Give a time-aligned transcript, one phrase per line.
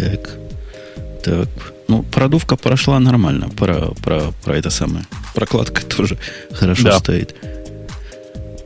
[0.00, 0.30] Так.
[1.24, 1.48] Так.
[1.88, 3.48] Ну, продувка прошла нормально.
[3.48, 5.04] Про, про, про это самое.
[5.34, 6.18] Прокладка тоже
[6.52, 6.98] хорошо да.
[6.98, 7.34] стоит.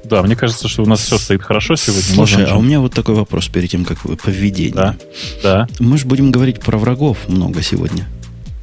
[0.05, 2.03] Да, мне кажется, что у нас все стоит хорошо сегодня.
[2.03, 4.75] Слушай, Можно а у меня вот такой вопрос перед тем, как вы поведение.
[4.75, 4.97] Да.
[5.43, 5.69] да.
[5.81, 8.07] Мы же будем говорить про врагов много сегодня.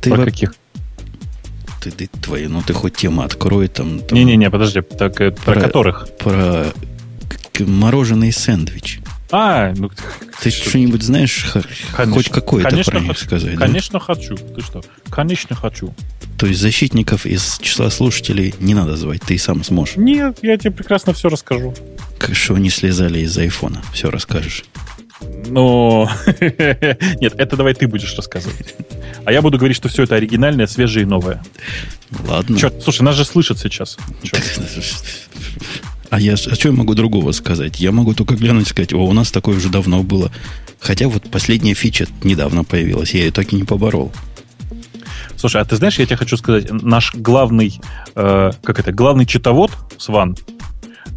[0.01, 0.25] Ты про во...
[0.25, 0.53] каких?
[1.81, 3.99] Ты, ты твои, ну ты хоть тему открой там.
[4.01, 4.15] там...
[4.15, 6.07] Не-не-не, подожди, так, про, про которых?
[6.19, 6.67] Про
[7.59, 9.01] мороженый сэндвич.
[9.31, 9.89] А, ну
[10.41, 11.45] ты что-нибудь знаешь,
[11.95, 13.55] конечно, хоть какое-то конечно, про них сказать?
[13.55, 14.05] Конечно, да?
[14.05, 14.35] хочу.
[14.35, 14.81] Ты что?
[15.09, 15.93] Конечно, хочу.
[16.37, 19.95] То есть защитников из числа слушателей не надо звать, ты сам сможешь.
[19.95, 21.73] Нет, я тебе прекрасно все расскажу.
[22.17, 24.65] Как что они слезали из айфона, все расскажешь.
[25.47, 26.09] Но
[26.41, 28.75] нет, это давай ты будешь рассказывать.
[29.23, 31.43] А я буду говорить, что все это оригинальное, свежее и новое.
[32.27, 32.57] Ладно.
[32.57, 33.97] Черт, слушай, нас же слышат сейчас.
[36.11, 37.79] А я, а что я могу другого сказать?
[37.79, 40.29] Я могу только глянуть и сказать, о, у нас такое уже давно было.
[40.77, 44.11] Хотя вот последняя фича недавно появилась, я ее так и не поборол.
[45.37, 47.79] Слушай, а ты знаешь, я тебе хочу сказать, наш главный,
[48.13, 50.35] э, как это, главный читовод, Сван,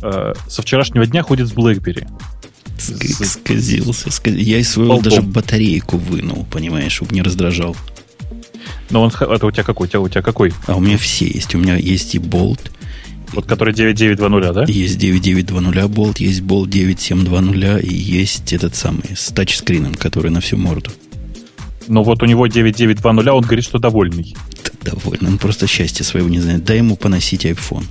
[0.01, 2.09] э, со вчерашнего дня ходит с BlackBerry.
[2.79, 4.45] Сказился, сказился.
[4.45, 7.77] Я из своего даже батарейку вынул, понимаешь, чтобы не раздражал.
[8.91, 9.89] Но он, это у тебя какой?
[9.89, 10.53] У тебя, у тебя какой?
[10.69, 11.53] А у меня все есть.
[11.57, 12.71] У меня есть и болт,
[13.35, 14.65] вот который 9920, да?
[14.67, 20.57] Есть 9920 болт, есть болт 9720 и есть этот самый с тачскрином, который на всю
[20.57, 20.91] морду.
[21.89, 24.35] Но вот у него 9920, он говорит, что довольный.
[24.83, 26.65] Довольный, он просто счастья своего не знает.
[26.65, 27.85] Дай ему поносить iPhone.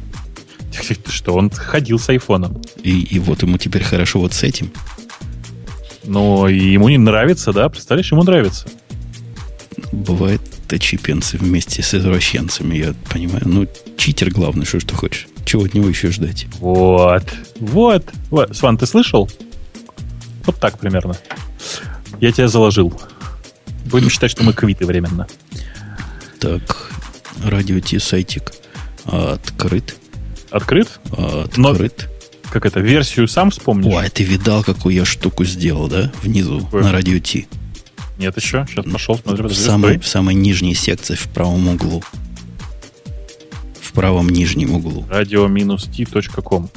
[1.08, 2.62] Что, он ходил с айфоном.
[2.82, 4.72] И, и вот ему теперь хорошо вот с этим.
[6.04, 7.70] Но ему не нравится, да?
[7.70, 8.68] Представляешь, ему нравится.
[9.92, 10.42] Бывает
[10.74, 13.44] тачипенцы вместе с извращенцами, я понимаю.
[13.46, 15.28] Ну, читер главный, что ж ты хочешь.
[15.46, 16.48] Чего от него еще ждать?
[16.60, 17.32] Вот.
[17.60, 18.04] Вот.
[18.32, 18.58] вот.
[18.58, 19.30] Сван, ты слышал?
[20.48, 21.16] Вот так примерно.
[22.20, 22.92] Я тебя заложил.
[23.86, 25.28] Будем считать, что мы квиты временно.
[26.40, 26.92] Так,
[27.46, 28.52] радио Ти сайтик
[29.06, 29.96] открыт.
[30.50, 31.00] Открыт?
[31.12, 31.56] Открыт.
[31.56, 31.76] Но,
[32.50, 33.94] как это, версию сам вспомнишь?
[33.94, 36.12] Ой, ты видал, какую я штуку сделал, да?
[36.24, 36.84] Внизу, Какую?
[36.84, 37.48] на радио Ти.
[38.18, 38.66] Нет еще.
[38.70, 39.48] Сейчас пошел, смотри.
[39.48, 42.04] В самой, в самой нижней секции, в правом углу
[43.94, 45.06] правом нижнем углу.
[45.10, 46.70] radio-t.com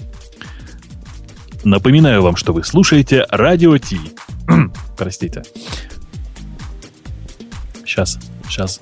[1.64, 3.98] Напоминаю вам, что вы слушаете Радио Ти.
[4.96, 5.42] Простите.
[7.84, 8.80] Сейчас, сейчас,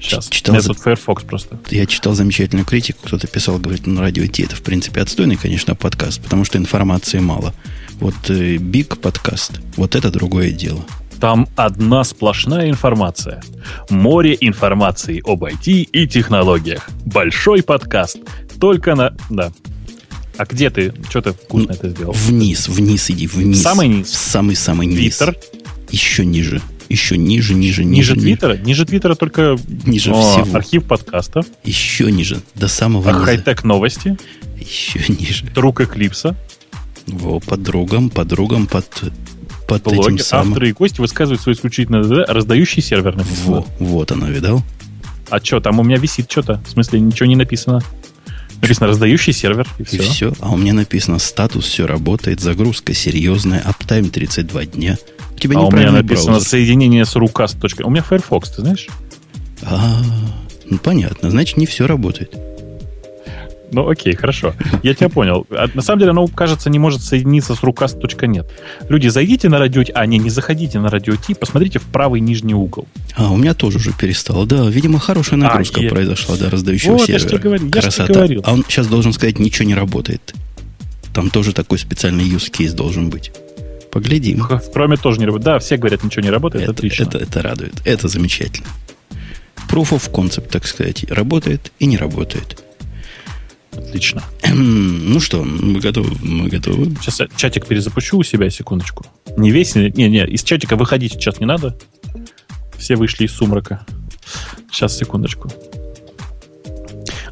[0.00, 0.28] сейчас.
[0.28, 0.74] Читал Нет, за...
[0.74, 1.60] Firefox просто.
[1.70, 2.98] Я читал замечательную критику.
[3.04, 7.20] Кто-то писал, говорит, ну, радио Ти это, в принципе, отстойный, конечно, подкаст, потому что информации
[7.20, 7.54] мало.
[8.00, 10.84] Вот э, Big подкаст, вот это другое дело.
[11.20, 13.42] Там одна сплошная информация.
[13.90, 16.88] Море информации об IT и технологиях.
[17.04, 18.18] Большой подкаст.
[18.58, 19.14] Только на...
[19.28, 19.52] Да.
[20.38, 20.94] А где ты?
[21.10, 22.12] Что ты вкусно это сделал?
[22.12, 23.60] Вниз, вниз иди, вниз.
[23.60, 24.10] Самый низ?
[24.10, 25.18] Самый-самый низ.
[25.18, 25.36] Твиттер?
[25.90, 26.62] Еще ниже.
[26.88, 28.14] Еще ниже, ниже, ниже.
[28.14, 28.56] Ниже Твиттера?
[28.56, 30.56] Ниже Твиттера только ниже О, всего.
[30.56, 31.44] архив подкастов.
[31.62, 33.24] Еще ниже, до самого а низа.
[33.26, 34.16] Хай-тек новости.
[34.58, 35.44] Еще ниже.
[35.54, 36.34] Друг Эклипса.
[37.06, 38.86] Во, подругам, подругам, под
[39.70, 40.48] под Блоги, этим самым...
[40.48, 43.56] авторы и гости высказывают свой исключительно раздающий сервер написано.
[43.56, 44.62] Во, вот оно, видал?
[45.28, 46.60] А что, там у меня висит что-то?
[46.66, 47.80] В смысле, ничего не написано?
[48.60, 49.96] Написано раздающий сервер, и все.
[49.96, 50.32] И все.
[50.40, 54.98] А у меня написано статус, все работает, загрузка серьезная, аптайм 32 дня.
[55.32, 56.48] У тебя а у меня написано браузер.
[56.48, 57.56] соединение с рукаст.
[57.82, 58.88] У меня Firefox, ты знаешь?
[59.62, 60.02] А,
[60.66, 62.34] ну понятно, значит не все работает.
[63.72, 64.54] Ну, окей, хорошо.
[64.82, 65.46] Я тебя понял.
[65.50, 68.50] А, на самом деле, оно, кажется, не может соединиться с рукаст.нет.
[68.88, 72.54] Люди, зайдите на радио А, не, не заходите на радио Ти, посмотрите в правый нижний
[72.54, 72.86] угол.
[73.16, 74.46] А, у меня тоже уже перестало.
[74.46, 77.32] Да, видимо, хорошая нагрузка а, произошла, да, раздающего вот, сервера.
[77.32, 78.04] Я говорю, Красота.
[78.04, 78.42] Я говорил.
[78.44, 80.34] А он сейчас должен сказать, ничего не работает.
[81.14, 83.32] Там тоже такой специальный use case должен быть.
[83.90, 84.46] Поглядим.
[84.72, 85.44] Кроме тоже не работает.
[85.44, 86.64] Да, все говорят, ничего не работает.
[86.64, 87.04] Это, отлично.
[87.04, 87.74] Это, это радует.
[87.84, 88.68] Это замечательно.
[89.68, 92.62] Proof of concept, так сказать, работает и не работает.
[93.86, 94.22] Отлично.
[94.52, 96.16] Ну что, мы готовы?
[96.22, 96.94] Мы готовы.
[97.00, 99.04] Сейчас я чатик перезапущу у себя, секундочку.
[99.36, 101.76] Не весь, не, не, из чатика выходить сейчас не надо.
[102.76, 103.84] Все вышли из сумрака.
[104.70, 105.50] Сейчас, секундочку.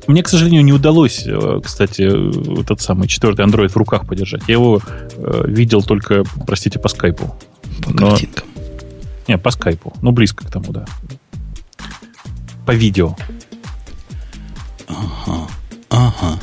[0.06, 4.42] Мне, к сожалению, не удалось, э, кстати, этот самый четвертый Android в руках подержать.
[4.48, 7.36] Я его э, видел только, простите, по скайпу.
[7.82, 8.10] По Но...
[8.10, 8.48] картинкам.
[9.26, 9.92] Не, по скайпу.
[10.00, 10.86] Ну, близко к тому, да.
[12.64, 13.14] По видео.
[14.86, 15.46] Ага.
[15.98, 16.38] Ага.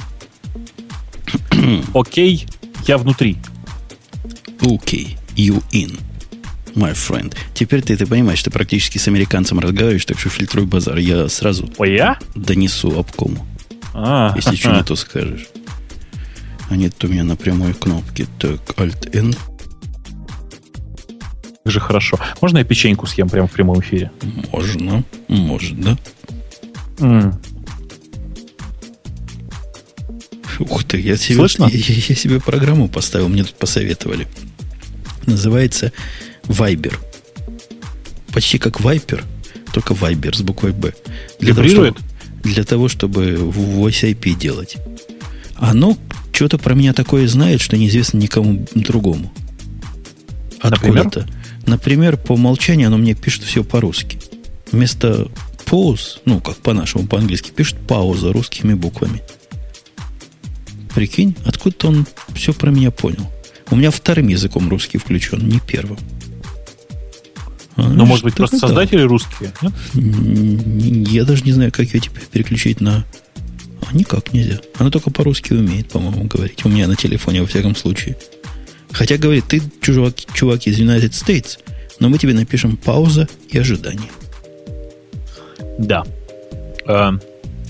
[1.93, 2.45] Окей,
[2.87, 3.37] я внутри.
[4.59, 5.97] Окей, okay, you in,
[6.75, 7.33] my friend.
[7.53, 10.97] Теперь ты, ты понимаешь, что практически с американцем разговариваешь, так что фильтруй базар.
[10.97, 12.19] Я сразу О, я?
[12.35, 13.45] донесу обкому.
[13.93, 15.47] А, если что не то скажешь.
[16.69, 18.27] А нет у меня на прямой кнопке.
[18.37, 19.37] Так, Alt-N.
[21.63, 22.19] же хорошо.
[22.41, 24.11] Можно я печеньку съем прямо в прямом эфире?
[24.51, 25.97] Можно, можно.
[26.99, 27.39] М.
[30.59, 31.65] Ух ты, я себе, Слышно?
[31.71, 34.27] я, я- себе программу поставил, мне тут посоветовали.
[35.25, 35.91] Называется
[36.43, 36.95] Viber.
[38.33, 39.23] Почти как Viper,
[39.73, 40.93] только Viber с буквой Б.
[41.39, 41.95] Для того, чтобы,
[42.43, 44.77] для того, чтобы Voice IP делать.
[45.55, 45.97] Оно
[46.31, 49.31] что-то про меня такое знает, что неизвестно никому другому.
[50.61, 51.07] Например?
[51.07, 51.27] Откуда-то.
[51.65, 54.19] Например, по умолчанию оно мне пишет все по-русски.
[54.71, 55.29] Вместо
[55.65, 59.21] pause, ну, как по-нашему, по-английски, пишет пауза русскими буквами.
[60.95, 63.29] Прикинь, откуда он все про меня понял.
[63.69, 65.99] У меня вторым языком русский включен, не первым.
[67.75, 68.67] А, Ну, может быть, просто да.
[68.67, 69.51] создатели русские?
[69.61, 69.73] нет?
[71.09, 73.05] Я даже не знаю, как ее теперь переключить на...
[73.85, 74.61] А никак нельзя.
[74.79, 76.63] Она только по-русски умеет, по-моему, говорить.
[76.63, 78.15] У меня на телефоне, во всяком случае.
[78.91, 81.59] Хотя говорит, ты чувак, чувак из United States,
[81.99, 84.09] но мы тебе напишем пауза и ожидание.
[85.77, 86.05] Да.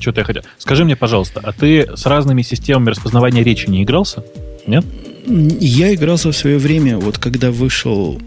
[0.06, 0.44] Что-то я хотел.
[0.60, 4.24] Скажи мне, пожалуйста, а ты с разными системами распознавания речи не игрался?
[4.68, 4.86] Нет?
[5.26, 8.22] Я игрался в свое время, вот когда вышел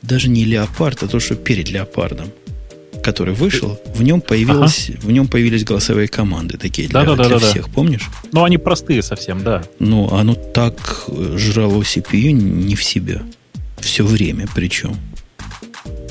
[0.00, 2.30] даже не леопард, а то, что перед леопардом,
[3.02, 7.38] который вышел, в нем появилось, в нем появились голосовые команды такие для, Да-да-да-да-да.
[7.38, 8.08] для всех, помнишь?
[8.32, 9.64] Ну, они простые совсем, да.
[9.80, 13.20] Ну, оно так э, жрало CPU не в себя.
[13.80, 14.96] Все время причем.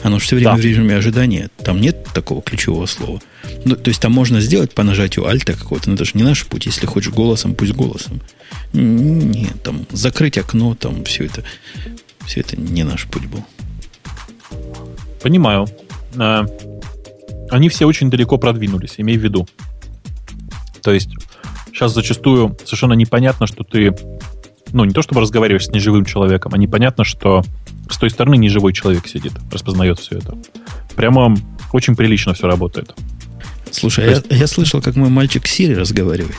[0.03, 0.57] Оно же все время Да.
[0.57, 1.49] в режиме ожидания.
[1.63, 3.21] Там нет такого ключевого слова.
[3.65, 6.45] Ну, то есть там можно сделать по нажатию альта какого-то, но это же не наш
[6.45, 6.65] путь.
[6.65, 8.19] Если хочешь голосом, пусть голосом.
[8.73, 11.43] Нет, там закрыть окно, там все это,
[12.25, 13.43] все это не наш путь был.
[15.21, 15.67] Понимаю.
[16.17, 16.45] А,
[17.49, 19.47] Они все очень далеко продвинулись, имей в виду.
[20.81, 21.09] То есть
[21.67, 23.93] сейчас зачастую совершенно непонятно, что ты,
[24.71, 27.43] ну, не то чтобы разговариваешь с неживым человеком, а непонятно, что
[27.89, 30.37] с той стороны неживой человек сидит, распознает все это.
[30.95, 31.37] Прямо
[31.73, 32.93] очень прилично все работает.
[33.71, 36.37] Слушай, а есть- я, я слышал, как мой мальчик Сири разговаривает.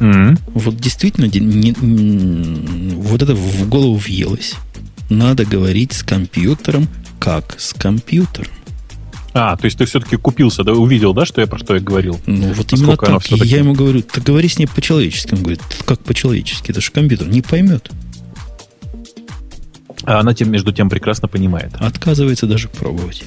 [0.00, 0.38] М.
[0.54, 4.54] Вот действительно, де- не- м, вот это в голову въелось.
[5.10, 6.86] Надо говорить с компьютером,
[7.18, 8.50] как с компьютером.
[9.34, 12.18] А, то есть ты все-таки купился, да, увидел, да, что я про что я говорил?
[12.26, 13.08] Ну, вот именно так.
[13.46, 15.34] Я ему говорю, ты говори с ней по-человечески.
[15.34, 16.70] Он говорит, как по-человечески?
[16.70, 17.90] Это же компьютер, не поймет.
[20.04, 21.72] А она тем, между тем прекрасно понимает.
[21.78, 23.24] Отказывается даже пробовать.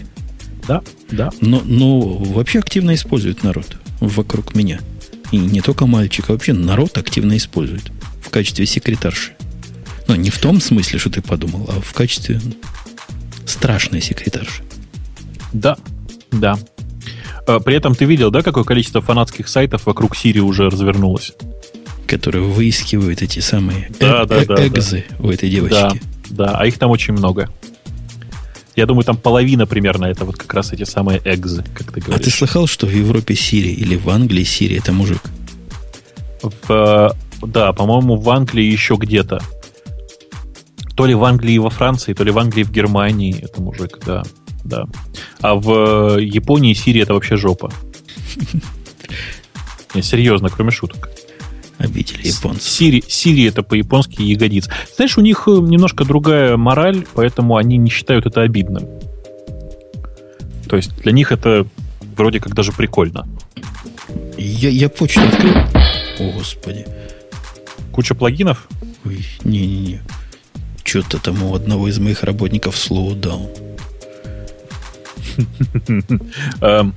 [0.68, 0.82] Да,
[1.12, 1.30] да.
[1.42, 4.80] Но, но вообще активно использует народ вокруг меня.
[5.32, 7.92] И не только мальчик, а вообще народ активно использует
[8.22, 9.32] в качестве секретарши.
[10.08, 12.40] Но не в том смысле, что ты подумал, а в качестве
[13.46, 14.64] страшной секретарши.
[15.54, 15.78] Да,
[16.32, 16.58] да.
[17.48, 21.34] Э, При этом ты видел, да, какое количество фанатских сайтов вокруг Сири уже развернулось?
[22.08, 24.68] которые выискивают эти самые Да, э- да, да, да.
[24.68, 25.74] экзы у этой Да, девочки.
[25.74, 25.94] да,
[26.38, 27.50] а их там очень много.
[28.76, 32.04] Я думаю, там половина примерно это вот как раз эти самые экзы, как ты А
[32.04, 32.26] говоришь.
[32.26, 35.22] ты слыхал, что в Европе Сирия или в Англии Сирия это мужик?
[36.42, 39.42] В, да, по-моему, в Англии еще где-то.
[40.96, 43.62] То ли в Англии и во Франции, то ли в Англии и в Германии это
[43.62, 44.24] мужик, да.
[44.64, 44.86] да.
[45.42, 47.72] А в Японии Сирия это вообще жопа.
[50.02, 51.10] Серьезно, кроме шуток.
[51.82, 52.64] Обители японцев.
[52.64, 54.70] Сири, Сири это по-японски ягодиц.
[54.96, 58.88] Знаешь, у них э, немножко другая мораль, поэтому они не считают это обидным.
[60.70, 61.66] То есть для них это
[62.16, 63.28] вроде как даже прикольно.
[64.38, 65.56] Я, я почту открыл.
[66.20, 66.86] О, Господи.
[67.92, 68.68] Куча плагинов.
[69.44, 70.02] Не-не-не.
[70.84, 73.50] Что-то там у одного из моих работников down.
[76.62, 76.94] Эм,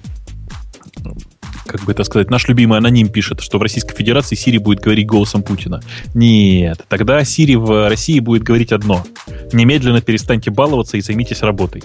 [1.66, 5.06] Как бы это сказать, наш любимый аноним пишет, что в Российской Федерации Сири будет говорить
[5.06, 5.80] голосом Путина.
[6.14, 9.04] Нет, тогда Сири в России будет говорить одно.
[9.52, 11.84] Немедленно перестаньте баловаться и займитесь работой.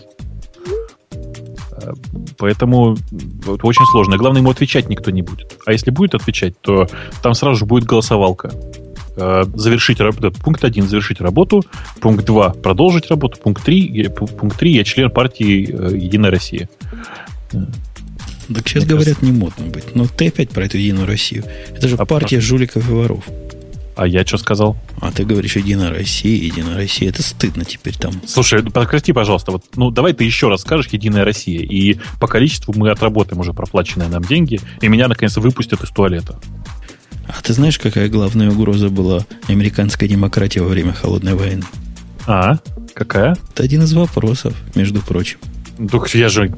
[2.37, 2.97] Поэтому
[3.45, 4.17] вот очень сложно.
[4.17, 5.57] Главное, ему отвечать никто не будет.
[5.65, 6.87] А если будет отвечать, то
[7.21, 8.51] там сразу же будет голосовалка.
[9.17, 10.31] Э, Завершить работу.
[10.41, 11.63] Пункт 1 завершить работу.
[11.99, 13.37] Пункт 2 продолжить работу.
[13.41, 16.69] Пункт 3, пункт 3 я член партии э, Единая Россия.
[18.53, 19.95] Так сейчас Мне говорят, не модно быть.
[19.95, 21.45] Но ты опять про эту Единую Россию.
[21.75, 23.23] Это же А партия жуликов и воров.
[23.95, 24.77] А я что сказал?
[25.01, 27.09] А ты говоришь Единая Россия, Единая Россия.
[27.09, 28.13] Это стыдно теперь там.
[28.25, 29.51] Слушай, ну, прекрати, пожалуйста.
[29.51, 33.51] Вот, ну, давай ты еще раз скажешь «Единая Россия», и по количеству мы отработаем уже
[33.51, 36.39] проплаченные нам деньги, и меня, наконец, выпустят из туалета.
[37.27, 41.63] А ты знаешь, какая главная угроза была американской демократии во время Холодной войны?
[42.25, 42.57] А,
[42.93, 43.35] какая?
[43.51, 45.39] Это один из вопросов, между прочим.
[45.91, 46.51] Только я же...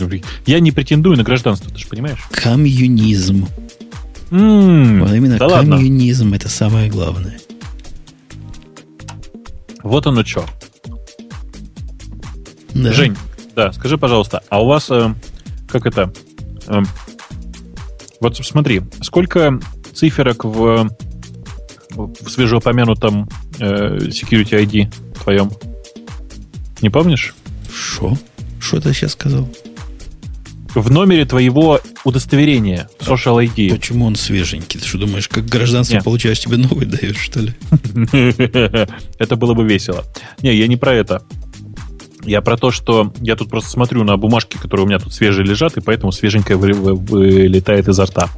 [0.45, 2.19] Я не претендую на гражданство, ты же понимаешь?
[2.31, 3.47] Коммунизм.
[4.31, 5.75] М, Вот именно да ладно.
[5.77, 7.39] коммунизм это самое главное.
[9.83, 10.45] Вот оно что.
[12.73, 12.93] Да.
[12.93, 13.15] Жень,
[13.55, 15.13] да, скажи, пожалуйста, а у вас э,
[15.67, 16.13] как это?
[16.67, 16.81] Э,
[18.21, 19.59] вот смотри, сколько
[19.93, 20.89] циферок в,
[21.95, 23.27] в свежеупомянутом
[23.59, 25.51] э, Security ID твоем?
[26.81, 27.35] Не помнишь?
[27.73, 28.17] Что?
[28.61, 29.49] Что ты сейчас сказал?
[30.73, 33.71] В номере твоего удостоверения, Social ID.
[33.75, 34.79] Почему он свеженький?
[34.79, 36.03] Ты что думаешь, как гражданство Нет.
[36.05, 37.53] получаешь, тебе новый дают, что ли?
[39.19, 40.05] Это было бы весело.
[40.41, 41.23] Не, я не про это.
[42.23, 45.45] Я про то, что я тут просто смотрю на бумажки, которые у меня тут свежие
[45.45, 48.29] лежат, и поэтому свеженькое вылетает изо рта.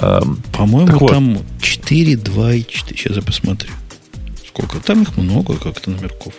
[0.00, 1.10] Эм, По-моему, вот.
[1.10, 2.96] там 4, 2 и 4.
[2.96, 3.70] Сейчас я посмотрю.
[4.48, 4.80] Сколько?
[4.80, 6.32] Там их много как-то номерков.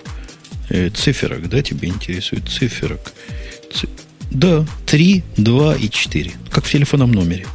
[0.69, 2.49] Э, циферок, да, тебе интересует?
[2.49, 3.13] Циферок.
[3.73, 3.87] Ц...
[4.31, 6.31] Да, 3, 2 и 4.
[6.49, 7.45] Как в телефонном номере.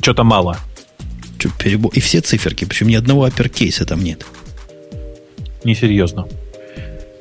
[0.00, 0.58] Что-то мало.
[1.38, 1.92] Что, перебор?
[1.94, 4.24] И все циферки, причем ни одного апперкейса там нет.
[5.64, 6.26] Несерьезно.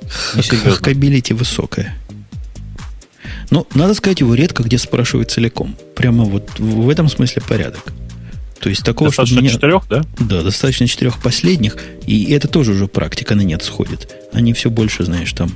[0.08, 1.96] Хакабилити высокая.
[3.52, 5.76] Но, ну, надо сказать, его редко где спрашивают целиком.
[5.96, 7.84] Прямо вот в этом смысле порядок.
[8.60, 9.50] То есть такого, достаточно меня...
[9.50, 10.04] четырех, да?
[10.20, 11.78] Да, достаточно четырех последних.
[12.06, 14.16] И это тоже уже практика на нет сходит.
[14.34, 15.52] Они все больше, знаешь, там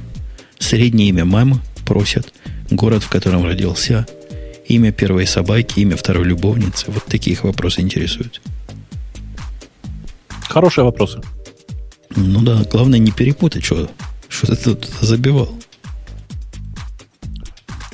[0.57, 2.33] среднее имя мамы просят,
[2.69, 4.07] город, в котором родился,
[4.67, 6.85] имя первой собаки, имя второй любовницы.
[6.87, 8.41] Вот такие их вопросы интересуют.
[10.47, 11.21] Хорошие вопросы.
[12.15, 13.89] Ну да, главное не перепутать, что,
[14.29, 15.49] что ты тут забивал.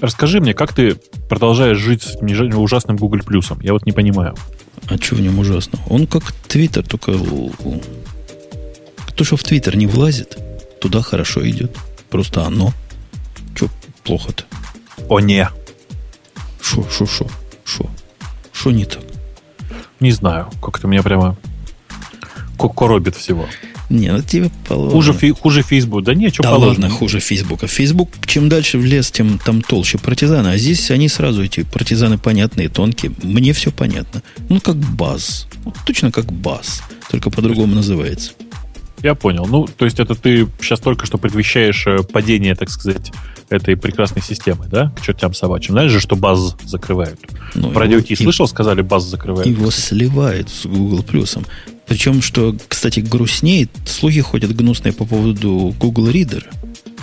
[0.02, 0.96] Расскажи мне, как ты
[1.30, 2.18] продолжаешь жить с
[2.56, 3.60] ужасным Google Плюсом?
[3.62, 4.36] Я вот не понимаю.
[4.90, 5.84] А что в нем ужасного?
[5.88, 7.12] Он как Твиттер, только
[9.16, 10.38] то, что в Твиттер не влазит,
[10.82, 11.76] туда хорошо идет.
[12.10, 12.74] Просто оно.
[13.54, 13.68] Что
[14.04, 14.46] плохо-то?
[15.08, 15.48] О, не.
[16.62, 17.28] Шо, шо, шо,
[17.64, 17.90] шо?
[18.52, 19.04] Шо не так?
[20.00, 20.50] Не знаю.
[20.62, 21.38] Как-то меня прямо
[22.58, 23.46] коробит всего.
[23.90, 24.92] Не, ну тебе положено.
[24.92, 26.04] Хуже, фи, хуже Facebook.
[26.04, 26.84] Да не, что да положено.
[26.84, 27.68] ладно, хуже Фейсбука.
[27.68, 30.50] Фейсбук, чем дальше в лес, тем там толще партизаны.
[30.50, 33.12] А здесь они сразу, эти партизаны понятные, тонкие.
[33.24, 34.22] Мне все понятно.
[34.48, 35.48] Ну, как баз.
[35.64, 36.84] Вот, точно как баз.
[37.10, 38.32] Только по-другому называется.
[39.02, 39.48] Я понял.
[39.48, 43.12] Ну, то есть это ты сейчас только что предвещаешь э, падение, так сказать,
[43.50, 44.94] этой прекрасной системы, да?
[44.98, 45.74] К чертям собачьим.
[45.74, 47.20] Знаешь же, что баз закрывают?
[47.56, 49.48] Ну, радио Ти слышал, сказали, баз закрывают?
[49.48, 51.46] Его сливают с Google Плюсом.
[51.90, 56.46] Причем, что, кстати, грустнее, слухи ходят гнусные по поводу Google Reader,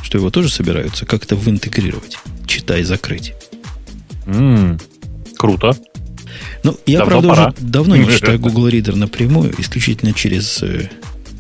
[0.01, 2.17] что его тоже собираются как-то винтегрировать.
[2.47, 3.35] Читай, закрыть.
[4.27, 4.81] Mm,
[5.37, 5.77] круто.
[6.63, 7.47] Ну, я, давно правда, пора.
[7.49, 10.89] уже давно не читаю Google Reader напрямую, исключительно через, э,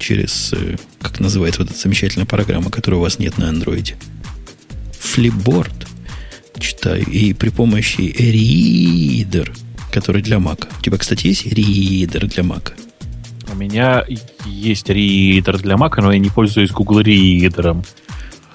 [0.00, 3.96] через э, как называется вот эта замечательная программа, которой у вас нет на андроиде.
[5.00, 5.86] Flipboard
[6.58, 7.04] читаю.
[7.06, 9.56] И при помощи Reader,
[9.92, 10.66] который для Mac.
[10.80, 12.72] У тебя, кстати, есть Reader для Mac?
[13.50, 14.04] У меня
[14.44, 17.84] есть ридер для Mac, но я не пользуюсь Google Reader.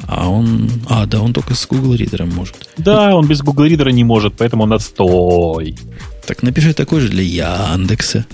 [0.08, 0.70] А он...
[0.90, 2.70] А, да, он только с Google Reader может.
[2.78, 5.78] Да, он без Google Reader не может, поэтому он отстой.
[6.26, 8.26] Так напиши такой же для Яндекса.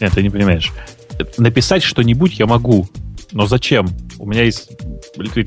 [0.00, 0.72] Нет, ты не понимаешь.
[1.38, 2.88] Написать что-нибудь я могу,
[3.32, 3.88] но зачем?
[4.18, 4.70] У меня есть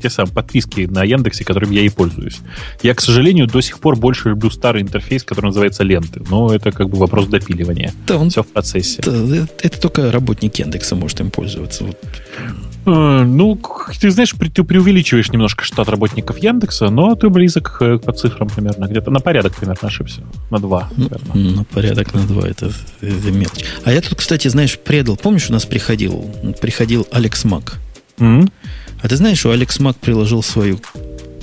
[0.02, 2.38] те самые подписки на Яндексе, которыми я и пользуюсь.
[2.82, 6.22] Я, к сожалению, до сих пор больше люблю старый интерфейс, который называется ленты.
[6.28, 7.92] Но это как бы вопрос допиливания.
[8.06, 9.02] Да, он, Все в процессе.
[9.04, 11.84] Да, это только работник Яндекса может им пользоваться.
[11.84, 11.98] Вот.
[12.86, 13.60] Э, ну,
[14.00, 18.86] ты знаешь, ты преувеличиваешь немножко штат работников Яндекса, но ты близок по цифрам примерно.
[18.86, 20.22] Где-то на порядок примерно ошибся.
[20.50, 20.90] На два.
[20.94, 21.34] Примерно.
[21.34, 22.48] На порядок на два.
[22.48, 23.64] Это, это мелочь.
[23.84, 25.16] А я тут, кстати, знаешь, предал.
[25.16, 26.24] Помнишь, у нас приходил,
[26.60, 27.78] приходил Алекс Мак?
[28.18, 28.50] Mm-hmm.
[29.02, 30.78] А ты знаешь, что Алекс Мак приложил свою,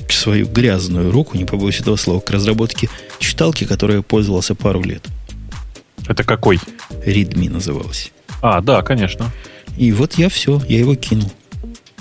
[0.09, 2.89] свою грязную руку, не побоюсь этого слова, к разработке
[3.19, 5.03] читалки, которой пользовался пару лет.
[6.07, 6.59] Это какой?
[7.05, 8.11] Readme называлась.
[8.41, 9.31] А, да, конечно.
[9.77, 11.31] И вот я все, я его кинул.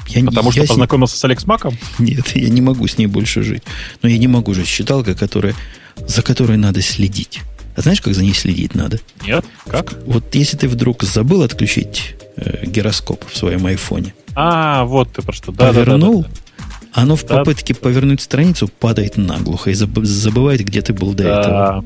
[0.08, 1.76] Я, Потому я что познакомился с Алекс Маком?
[1.98, 3.62] Нет, я не могу с ней больше жить.
[4.02, 5.54] Но я не могу жить с читалкой, которая,
[5.96, 7.40] за которой надо следить.
[7.76, 9.00] А знаешь, как за ней следить надо?
[9.26, 9.94] Нет, как?
[10.06, 15.32] Вот если ты вдруг забыл отключить э, гироскоп в своем айфоне, а, вот ты про
[15.32, 15.50] что.
[15.50, 17.02] Да, Повернул, да, да, да.
[17.02, 17.38] оно в да.
[17.38, 21.40] попытке повернуть страницу падает наглухо и забывает, где ты был до да.
[21.40, 21.84] этого.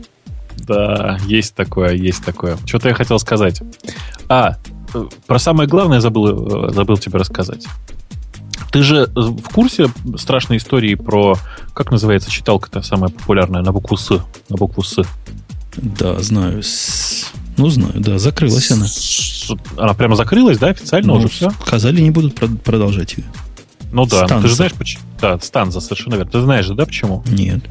[0.59, 2.59] Да, есть такое, есть такое.
[2.67, 3.63] Что-то я хотел сказать.
[4.29, 4.59] А,
[5.27, 7.67] про самое главное забыл, э, забыл тебе рассказать.
[8.71, 11.37] Ты же в курсе страшной истории про,
[11.75, 14.11] как называется читалка-то самая популярная, на букву С?
[14.49, 15.05] На букву С.
[15.77, 16.63] Да, знаю.
[17.57, 18.87] Ну, знаю, да, закрылась она.
[19.77, 21.51] Она прямо закрылась, да, официально ну, уже все?
[21.67, 23.25] Сказали, не будут продолжать ее.
[23.93, 25.03] Ну да, ты же знаешь почему.
[25.21, 26.31] Да, станза, совершенно верно.
[26.31, 27.25] Ты знаешь же, да, почему?
[27.27, 27.65] Нет.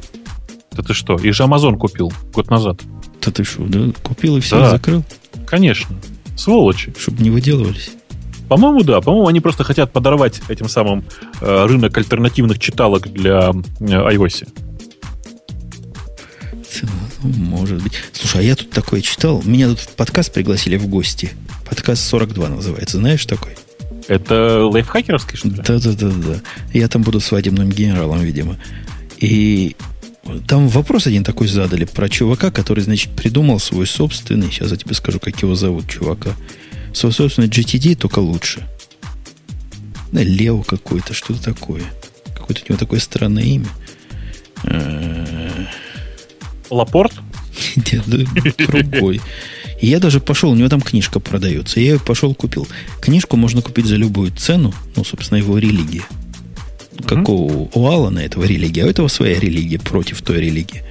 [0.72, 1.16] Да ты что?
[1.16, 2.80] Их же Amazon купил год назад.
[3.24, 3.92] Да ты что, да?
[4.02, 4.70] Купил и все, да.
[4.70, 5.02] закрыл?
[5.46, 5.96] Конечно.
[6.40, 6.94] Сволочи.
[6.98, 7.90] Чтобы не выделывались.
[8.48, 9.00] По-моему, да.
[9.00, 11.04] По-моему, они просто хотят подорвать этим самым
[11.40, 14.48] э, рынок альтернативных читалок для э, iOS.
[17.22, 17.92] Может быть.
[18.12, 19.42] Слушай, а я тут такое читал.
[19.44, 21.30] Меня тут в подкаст пригласили в гости.
[21.68, 22.96] Подкаст 42 называется.
[22.96, 23.56] Знаешь такой?
[24.08, 25.56] Это лайфхакеровский, что ли?
[25.56, 26.40] Да-да-да.
[26.72, 28.56] Я там буду свадебным генералом, видимо.
[29.18, 29.76] И
[30.46, 34.94] там вопрос один такой задали про чувака, который, значит, придумал свой собственный, сейчас я тебе
[34.94, 36.30] скажу, как его зовут, чувака,
[36.92, 38.66] свой собственный GTD, только лучше.
[40.12, 41.82] Да, Лео какой-то, что-то такое.
[42.34, 43.68] Какое-то у него такое странное имя.
[46.68, 47.12] Лапорт?
[47.76, 48.04] Нет,
[48.66, 49.20] другой.
[49.80, 51.80] И я даже пошел, у него там книжка продается.
[51.80, 52.68] Я ее пошел купил.
[53.00, 54.74] Книжку можно купить за любую цену.
[54.94, 56.04] Ну, собственно, его религия.
[57.06, 60.82] Как у, у Алана этого религия, а у этого своя религия против той религии.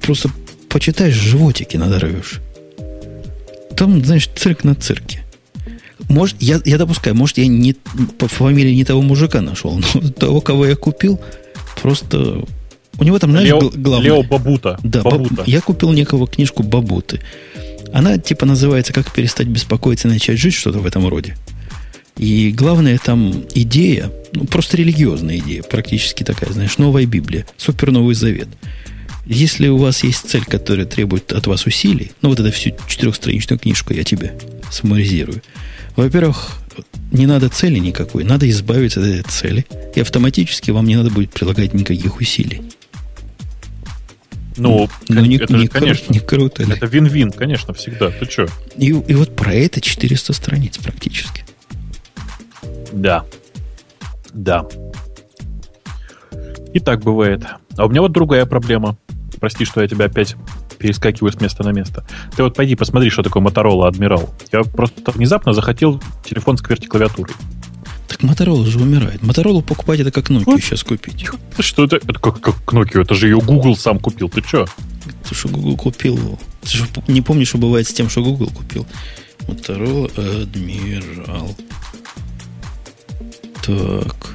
[0.00, 0.30] Просто
[0.68, 2.40] почитаешь, животики надорвешь.
[3.76, 5.24] Там, знаешь, цирк на цирке.
[6.08, 7.74] Может, я, я допускаю, может, я не,
[8.18, 11.20] по фамилии не того мужика нашел, но того, кого я купил,
[11.80, 12.44] просто
[12.98, 14.06] у него там, знаешь, Лео, главное...
[14.06, 14.78] Лео Бабута.
[14.82, 15.34] Да, Бабута.
[15.34, 17.20] Баб, я купил некого книжку Бабуты.
[17.92, 21.36] Она типа называется «Как перестать беспокоиться и начать жить», что-то в этом роде.
[22.16, 28.14] И главная там идея, ну, просто религиозная идея, практически такая, знаешь, новая Библия, супер новый
[28.14, 28.48] завет.
[29.26, 33.58] Если у вас есть цель, которая требует от вас усилий, ну, вот эту всю четырехстраничную
[33.58, 34.36] книжку я тебе
[34.70, 35.40] суммаризирую.
[35.96, 36.58] Во-первых,
[37.12, 39.64] не надо цели никакой, надо избавиться от этой цели,
[39.94, 42.62] и автоматически вам не надо будет прилагать никаких усилий.
[44.56, 46.12] Ну, ну не, это не, конечно.
[46.12, 46.72] Не круто ли?
[46.72, 48.10] Это вин-вин, конечно, всегда.
[48.10, 48.48] Ты что?
[48.76, 51.44] И, и вот про это 400 страниц практически.
[52.92, 53.24] Да.
[54.34, 54.66] Да.
[56.72, 57.44] И так бывает.
[57.76, 58.96] А у меня вот другая проблема.
[59.40, 60.36] Прости, что я тебя опять
[60.78, 62.04] перескакиваю с места на место.
[62.36, 64.28] Ты вот пойди посмотри, что такое Motorola Admiral.
[64.52, 67.34] Я просто внезапно захотел телефон с QWERTY-клавиатурой.
[68.08, 69.22] Так Motorola же умирает.
[69.22, 70.60] Motorola покупать это как Nokia вот.
[70.60, 71.26] сейчас купить.
[71.58, 71.96] Что это?
[71.96, 73.02] Это как, как Nokia?
[73.02, 74.28] Это же ее Google сам купил.
[74.28, 74.66] Ты что?
[75.28, 76.38] Ты что Google купил?
[76.62, 78.86] Ты что, не помнишь, что бывает с тем, что Google купил?
[79.46, 81.54] Motorola Admiral.
[83.66, 84.34] Так.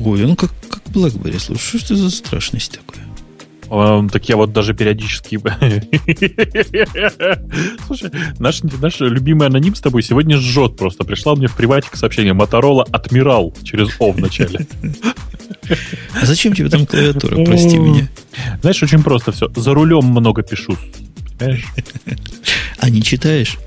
[0.00, 1.38] Ой, он как, как BlackBerry.
[1.38, 3.04] Слушай, что за страшность такая?
[3.68, 5.38] Um, так я вот даже периодически...
[7.86, 11.04] Слушай, наш, наш любимый аноним с тобой сегодня жжет просто.
[11.04, 14.66] Пришла мне в приватик сообщение Моторола Адмирал через О в начале.
[16.20, 18.08] А зачем тебе там клавиатура, прости меня?
[18.60, 19.48] Знаешь, очень просто все.
[19.56, 20.76] За рулем много пишу.
[22.78, 23.58] А не читаешь?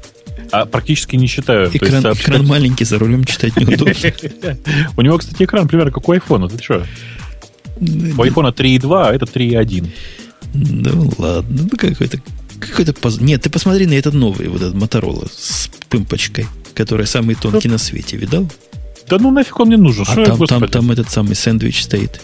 [0.52, 1.70] А практически не читаю.
[1.74, 3.94] Экран, есть, экран маленький, за рулем читать неудобно.
[4.98, 6.48] У него, кстати, экран примерно как у айфона.
[6.48, 6.86] Ты что?
[7.80, 9.90] У айфона 3.2, а это 3.1.
[10.54, 12.20] Ну ладно, ну какой-то
[12.60, 13.20] какой-то поз...
[13.20, 17.78] Нет, ты посмотри на этот новый, вот этот Моторола с пымпочкой, который самый тонкий на
[17.78, 18.50] свете, видал?
[19.08, 20.06] Да ну нафиг он мне нужен.
[20.08, 22.22] А там, я, там, там этот самый сэндвич стоит.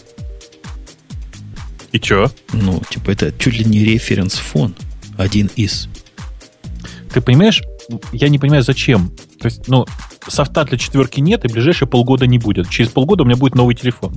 [1.91, 2.31] И чё?
[2.51, 4.75] Ну, типа это чуть ли не референс-фон.
[5.17, 5.87] Один из.
[7.13, 7.61] Ты понимаешь,
[8.11, 9.11] я не понимаю, зачем.
[9.39, 9.85] То есть, ну,
[10.27, 12.69] софта для четверки нет, и ближайшие полгода не будет.
[12.69, 14.13] Через полгода у меня будет новый телефон.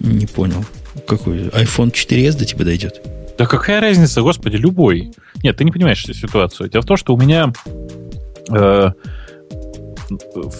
[0.00, 0.64] Не понял.
[1.06, 1.48] Какой?
[1.48, 3.02] iPhone 4s до тебя дойдет?
[3.38, 5.12] Да какая разница, господи, любой.
[5.42, 6.68] Нет, ты не понимаешь ситуацию.
[6.68, 7.52] Дело в том, что у меня...
[8.50, 8.90] Э,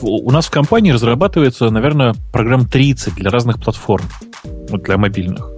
[0.02, 4.04] у нас в компании разрабатывается, наверное, программ 30 для разных платформ.
[4.44, 5.57] Вот для мобильных.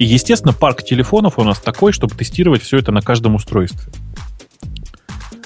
[0.00, 3.92] И, естественно, парк телефонов у нас такой, чтобы тестировать все это на каждом устройстве.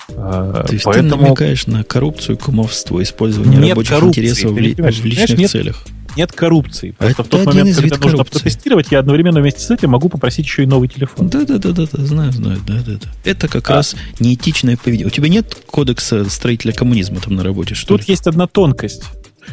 [0.06, 1.10] То есть Поэтому...
[1.10, 5.50] ты намекаешь на коррупцию, кумовство, использование нет рабочих коррупции, интересов в, ли, в личных нет,
[5.50, 5.84] целях
[6.16, 6.92] нет коррупции.
[6.92, 10.46] Просто это в тот момент, когда нужно протестировать, я одновременно вместе с этим могу попросить
[10.46, 11.28] еще и новый телефон.
[11.28, 13.10] Да, да, да, да, да, знаю, знаю, да, да, да.
[13.24, 13.74] Это как а.
[13.74, 15.08] раз неэтичное поведение.
[15.08, 18.12] У тебя нет кодекса строителя коммунизма там на работе, что Тут ли?
[18.12, 19.02] есть одна тонкость.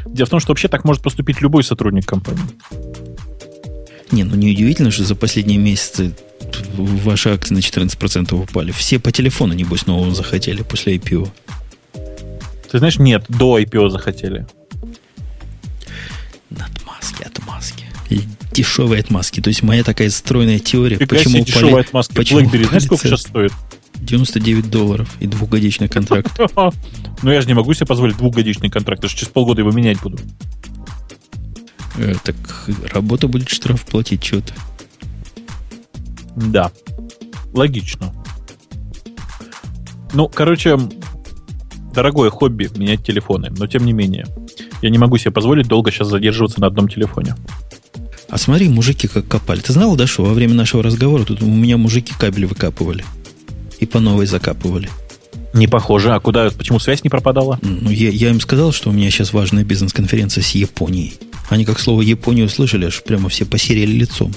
[0.05, 2.43] Дело в том, что вообще так может поступить любой сотрудник компании.
[4.11, 6.13] Не, ну неудивительно, что за последние месяцы
[6.75, 8.71] ваши акции на 14% упали.
[8.71, 11.29] Все по телефону, небось, нового захотели после IPO.
[12.71, 14.45] Ты знаешь, нет, до IPO захотели.
[16.51, 17.85] Отмазки, отмазки.
[18.51, 19.41] Дешевые отмазки.
[19.41, 22.13] То есть моя такая стройная теория, Фига почему себе дешевые упали, отмазки.
[22.13, 23.53] Почему BlackBerry, знаешь, сколько сейчас стоит?
[23.95, 26.37] 99 долларов и двухгодичный контракт.
[27.23, 29.03] Ну, я же не могу себе позволить двухгодичный контракт.
[29.03, 30.17] Я же через полгода его менять буду.
[31.97, 32.35] Э, так
[32.91, 34.53] работа будет штраф платить что-то.
[36.35, 36.71] Да.
[37.53, 38.13] Логично.
[40.13, 40.77] Ну, короче,
[41.93, 44.25] дорогое хобби менять телефоны, но тем не менее.
[44.81, 47.35] Я не могу себе позволить долго сейчас задерживаться на одном телефоне.
[48.29, 49.59] А смотри, мужики как копали.
[49.59, 53.03] Ты знал, да, что во время нашего разговора тут у меня мужики кабель выкапывали.
[53.79, 54.89] И по новой закапывали.
[55.53, 56.13] Не похоже.
[56.13, 57.59] А куда, почему связь не пропадала?
[57.61, 61.13] Ну, я, я им сказал, что у меня сейчас важная бизнес-конференция с Японией.
[61.51, 64.33] Они как слово Японию услышали, аж прямо все посерели лицом.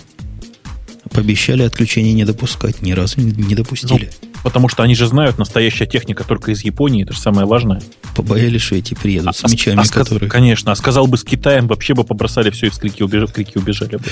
[1.12, 2.83] Пообещали отключение не допускать.
[2.83, 4.11] Ни разу не, допустили.
[4.20, 7.05] Ну, потому что они же знают, настоящая техника только из Японии.
[7.05, 7.81] Это же самое важное.
[8.16, 10.29] Побоялись, что эти приедут а, с мечами, а, которые...
[10.29, 10.72] Конечно.
[10.72, 13.59] А сказал бы с Китаем, вообще бы побросали все и в крики убежали, в крики
[13.59, 14.03] убежали бы.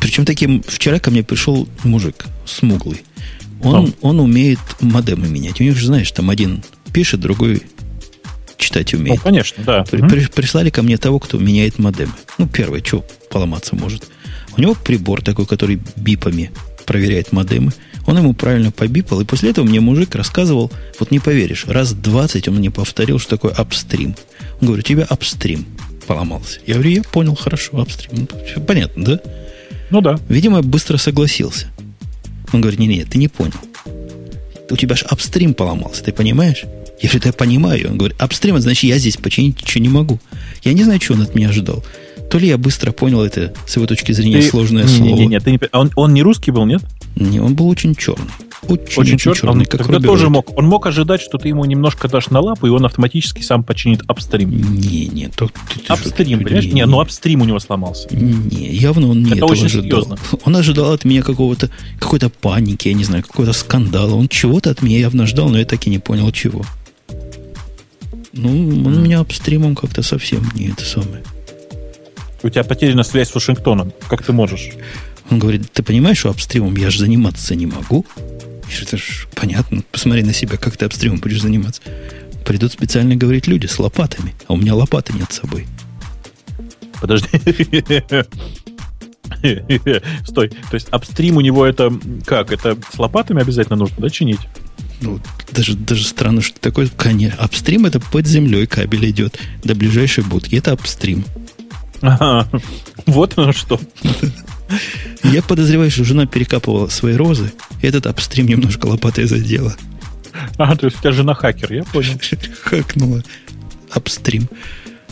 [0.00, 0.64] Причем таким...
[0.66, 3.04] Вчера ко мне пришел мужик смуглый.
[3.62, 5.60] Он, он умеет модемы менять.
[5.60, 7.62] У них же, знаешь, там один пишет, другой
[8.58, 9.18] читать умеет.
[9.18, 9.84] Ну, конечно, да.
[9.84, 12.12] При, при, прислали ко мне того, кто меняет модемы.
[12.36, 14.08] Ну, первый, что поломаться может.
[14.56, 16.50] У него прибор такой, который бипами
[16.84, 17.72] проверяет модемы.
[18.06, 22.48] Он ему правильно побипал, и после этого мне мужик рассказывал, вот не поверишь, раз 20
[22.48, 24.16] он мне повторил, что такое апстрим.
[24.60, 25.66] Он говорит, у тебя апстрим
[26.06, 26.60] поломался.
[26.66, 28.26] Я говорю, я понял, хорошо, апстрим.
[28.56, 29.20] Ну, понятно, да?
[29.90, 30.18] Ну да.
[30.28, 31.66] Видимо, быстро согласился.
[32.52, 33.60] Он говорит, не-не, ты не понял.
[34.70, 36.64] У тебя же апстрим поломался, ты понимаешь?
[37.00, 37.90] Я говорю, я понимаю.
[37.90, 40.18] Он говорит, апстрим, значит, я здесь починить ничего не могу.
[40.64, 41.84] Я не знаю, что он от меня ожидал.
[42.30, 44.48] То ли я быстро понял это с его точки зрения ты...
[44.48, 45.16] сложное не, слово.
[45.16, 45.60] Не, не, ты не...
[45.72, 46.82] А он, он не русский был, нет?
[47.16, 48.26] Не, он был очень черный.
[48.62, 50.58] Очень, очень, черный, черный, он, как тогда тоже мог.
[50.58, 54.02] Он мог ожидать, что ты ему немножко дашь на лапу, и он автоматически сам починит
[54.08, 54.50] апстрим.
[54.50, 56.64] Не, не, то, ты, ты апстрим, понимаешь?
[56.64, 58.08] Не, не, ну апстрим у него сломался.
[58.10, 60.02] Не, явно он не это очень ожидал.
[60.02, 60.18] Серьезно.
[60.44, 64.14] Он ожидал от меня какого-то какой-то паники, я не знаю, какого-то скандала.
[64.14, 66.64] Он чего-то от меня явно ждал, но я так и не понял чего.
[68.38, 71.24] Ну, он у меня апстримом как-то совсем не это самое.
[72.42, 73.92] У тебя потеряна связь с Вашингтоном.
[74.08, 74.70] Как ты можешь?
[75.28, 78.06] Он говорит, ты понимаешь, что апстримом я же заниматься не могу?
[78.80, 79.82] Это ж понятно.
[79.90, 81.82] Посмотри на себя, как ты апстримом будешь заниматься.
[82.46, 85.66] Придут специально говорить люди с лопатами, а у меня лопаты нет с собой.
[87.00, 87.28] Подожди.
[90.24, 90.48] Стой.
[90.48, 91.92] То есть апстрим у него это
[92.24, 92.52] как?
[92.52, 94.40] Это с лопатами обязательно нужно, да, чинить?
[95.00, 95.20] Ну,
[95.52, 96.88] даже, даже странно, что такое.
[96.88, 100.56] Конечно, апстрим это под землей кабель идет до ближайшей будки.
[100.56, 101.24] Это апстрим.
[102.00, 102.48] Ага.
[103.06, 103.80] Вот оно что.
[105.24, 109.76] Я подозреваю, что жена перекапывала свои розы, и этот апстрим немножко лопатой задела.
[110.56, 112.20] А, то есть у тебя жена хакер, я понял.
[112.62, 113.24] Хакнула.
[113.90, 114.48] Апстрим.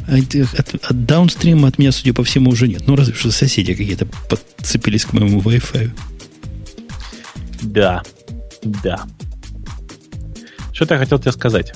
[0.08, 2.84] А от, от даунстрима от меня, судя по всему, уже нет.
[2.86, 5.90] Ну, разве что соседи какие-то подцепились к моему Wi-Fi.
[7.62, 8.02] Да,
[8.62, 9.04] да.
[10.76, 11.72] Что-то я хотел тебе сказать.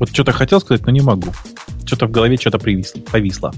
[0.00, 1.32] Вот что-то хотел сказать, но не могу.
[1.86, 3.00] Что-то в голове что-то повисло.
[3.02, 3.54] повисло.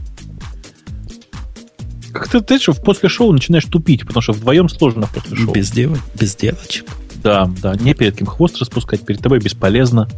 [2.13, 5.55] Как ты, ты что, после шоу начинаешь тупить, потому что вдвоем сложно после шоу.
[5.55, 6.85] Без девок, без девочек.
[7.23, 10.11] Да, да, не перед кем хвост распускать, перед тобой бесполезно.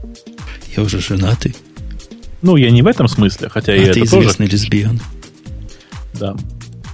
[0.77, 1.55] Я уже женатый.
[2.43, 4.57] Ну, я не в этом смысле, хотя а и ты это известный тоже...
[4.57, 5.01] лесбиян.
[6.15, 6.35] Да,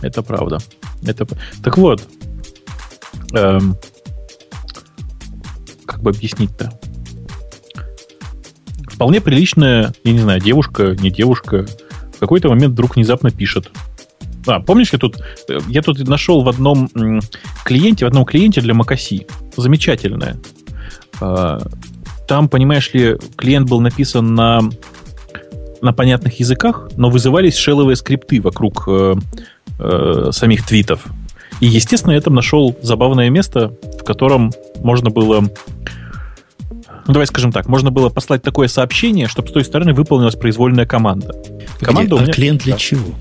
[0.03, 0.59] это правда.
[1.03, 1.27] Это...
[1.65, 2.07] Так вот,
[3.33, 3.79] эм,
[5.87, 6.79] как бы объяснить-то?
[9.01, 11.65] Вполне приличная, я не знаю, девушка, не девушка,
[12.15, 13.71] в какой-то момент вдруг внезапно пишет.
[14.47, 15.17] А, помнишь, я тут,
[15.69, 16.91] я тут нашел в одном
[17.65, 19.27] клиенте, в одном клиенте для Макаси.
[19.57, 20.37] Замечательное.
[21.19, 21.63] А,
[22.29, 24.61] там, понимаешь ли, клиент был написан на,
[25.81, 29.15] на понятных языках, но вызывались шеловые скрипты вокруг э,
[29.79, 31.07] э, самих твитов.
[31.61, 35.49] И, естественно, я там нашел забавное место, в котором можно было
[37.11, 40.87] ну, давай скажем так, можно было послать такое сообщение, чтобы с той стороны выполнилась произвольная
[40.87, 41.35] команда.
[41.81, 42.21] Команда Где?
[42.21, 42.33] А меня...
[42.33, 42.79] клиент для да.
[42.79, 43.15] чего?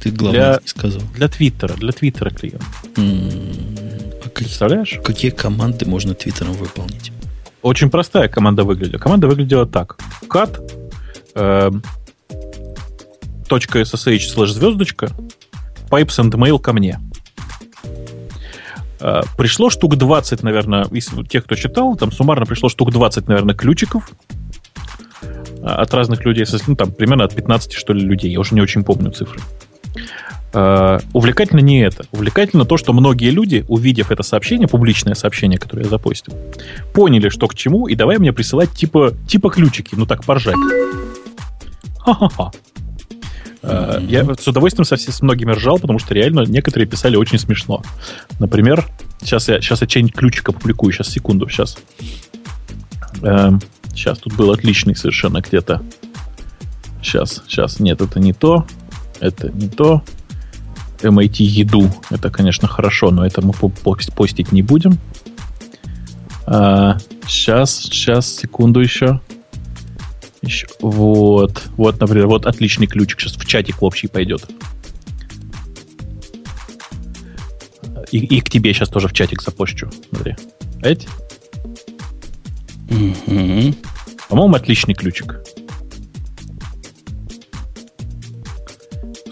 [0.00, 1.02] Ты главное для, не сказал.
[1.16, 2.62] Для Твиттера, для Твиттера клиент.
[2.94, 5.00] Mm, а Представляешь?
[5.02, 7.10] Какие команды можно Твиттером выполнить?
[7.62, 9.00] Очень простая команда выглядела.
[9.00, 9.98] Команда выглядела так.
[10.28, 10.60] cat
[11.34, 11.70] э,
[13.48, 15.10] .ssh слэш звездочка
[15.90, 17.00] pipes and mail ко мне.
[19.02, 23.54] Э, пришло штук 20, наверное, из тех, кто читал, там суммарно пришло штук 20, наверное,
[23.54, 24.10] ключиков
[25.22, 28.30] э, от разных людей, ну, там, примерно от 15, что ли, людей.
[28.30, 29.40] Я уже не очень помню цифры.
[30.54, 32.04] Uh, увлекательно не это.
[32.12, 36.34] Увлекательно то, что многие люди, увидев это сообщение, публичное сообщение, которое я запостил,
[36.92, 40.56] поняли, что к чему, и давай мне присылать типа, типа ключики, ну так поржать.
[42.00, 42.50] Ха-ха-ха.
[43.62, 47.82] Uh, я с удовольствием со, с многими ржал, потому что реально некоторые писали очень смешно.
[48.40, 48.88] Например,
[49.20, 51.78] сейчас я, сейчас я чей-нибудь ключик опубликую, сейчас, секунду, сейчас.
[53.20, 53.62] Uh,
[53.94, 55.80] сейчас, тут был отличный совершенно где-то.
[57.00, 58.66] Сейчас, сейчас, нет, это не то
[59.22, 60.02] это не то.
[61.00, 63.52] MIT еду, это, конечно, хорошо, но это мы
[64.14, 64.98] постить не будем.
[66.46, 66.96] А,
[67.26, 69.20] сейчас, сейчас, секунду еще.
[70.42, 70.66] Еще.
[70.80, 73.20] Вот, вот, например, вот отличный ключик.
[73.20, 74.46] Сейчас в чатик общий пойдет.
[78.10, 79.90] И, и к тебе сейчас тоже в чатик запущу.
[80.10, 80.36] Смотри.
[80.82, 81.08] Эти?
[82.90, 83.74] Угу.
[84.28, 85.40] По-моему, отличный ключик.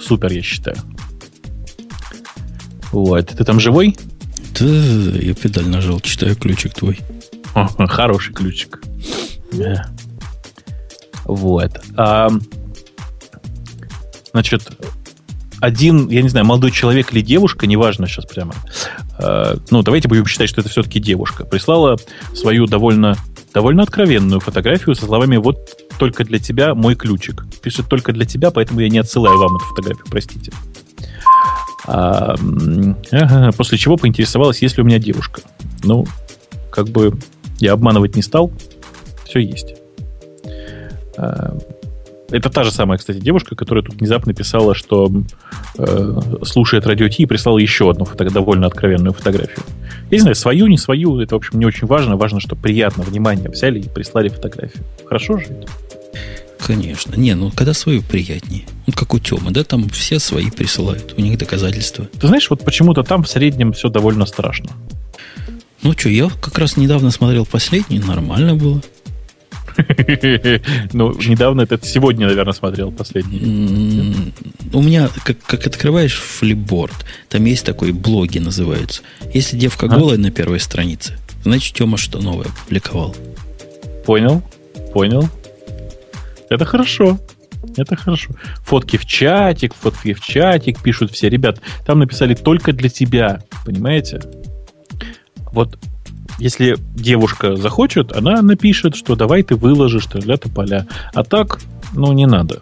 [0.00, 0.76] Супер, я считаю.
[2.92, 3.28] Вот.
[3.28, 3.96] Ты там живой?
[4.58, 6.98] Да, я педаль нажал, читаю ключик твой.
[7.54, 8.82] О, хороший ключик.
[11.30, 11.70] Вот.
[11.96, 12.28] А,
[14.32, 14.68] значит,
[15.60, 18.54] один, я не знаю, молодой человек или девушка, неважно сейчас прямо,
[19.18, 21.98] э, ну, давайте будем считать, что это все-таки девушка, прислала
[22.34, 23.16] свою довольно,
[23.54, 25.58] довольно откровенную фотографию со словами «Вот
[25.98, 27.44] только для тебя мой ключик».
[27.62, 30.52] Пишет «Только для тебя, поэтому я не отсылаю вам эту фотографию, простите».
[31.86, 32.34] А,
[33.56, 35.42] после чего поинтересовалась, есть ли у меня девушка.
[35.84, 36.06] Ну,
[36.72, 37.16] как бы
[37.58, 38.50] я обманывать не стал,
[39.26, 39.79] все есть.
[41.20, 41.56] А,
[42.30, 45.11] это та же самая, кстати, девушка, которая тут внезапно писала, что
[45.78, 49.64] э, слушает радио Ти и прислала еще одну фото- довольно откровенную фотографию.
[50.11, 52.16] Я не знаю, свою, не свою, это, в общем, не очень важно.
[52.16, 54.85] Важно, что приятно, внимание взяли и прислали фотографию.
[55.04, 55.66] Хорошо же это?
[56.64, 57.16] Конечно.
[57.16, 58.62] Не, ну когда свою приятнее.
[58.87, 61.14] Вот как у Темы, да, там все свои присылают.
[61.16, 62.06] У них доказательства.
[62.20, 64.70] Ты знаешь, вот почему-то там в среднем все довольно страшно.
[65.83, 68.80] Ну что, я как раз недавно смотрел последний, нормально было.
[70.92, 74.33] Ну, недавно, это сегодня, наверное, смотрел последний.
[74.72, 79.02] У меня, как, как открываешь флипборд, там есть такой блоги называются.
[79.33, 83.14] Если девка голая на первой странице, значит, Тема что новое опубликовал.
[84.04, 84.42] Понял,
[84.92, 85.28] понял.
[86.48, 87.18] Это хорошо.
[87.76, 88.30] Это хорошо.
[88.64, 91.28] Фотки в чатик, фотки в чатик пишут все.
[91.28, 93.42] Ребят, там написали только для тебя.
[93.64, 94.20] Понимаете?
[95.52, 95.78] Вот
[96.40, 100.87] если девушка захочет, она напишет, что давай ты выложишь для тополя.
[101.14, 101.61] А так,
[101.92, 102.61] ну, не надо.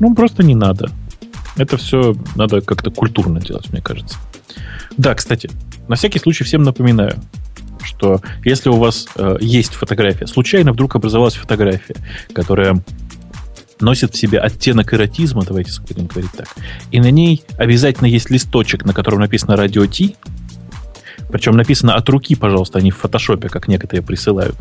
[0.00, 0.90] Ну, просто не надо.
[1.56, 4.18] Это все надо как-то культурно делать, мне кажется.
[4.96, 5.50] Да, кстати,
[5.88, 7.14] на всякий случай всем напоминаю,
[7.82, 11.94] что если у вас э, есть фотография, случайно вдруг образовалась фотография,
[12.32, 12.82] которая
[13.80, 16.48] носит в себе оттенок эротизма, давайте будем говорить так,
[16.90, 20.16] и на ней обязательно есть листочек, на котором написано «Радио Ти»,
[21.34, 24.54] причем написано от руки, пожалуйста, а не в фотошопе, как некоторые присылают.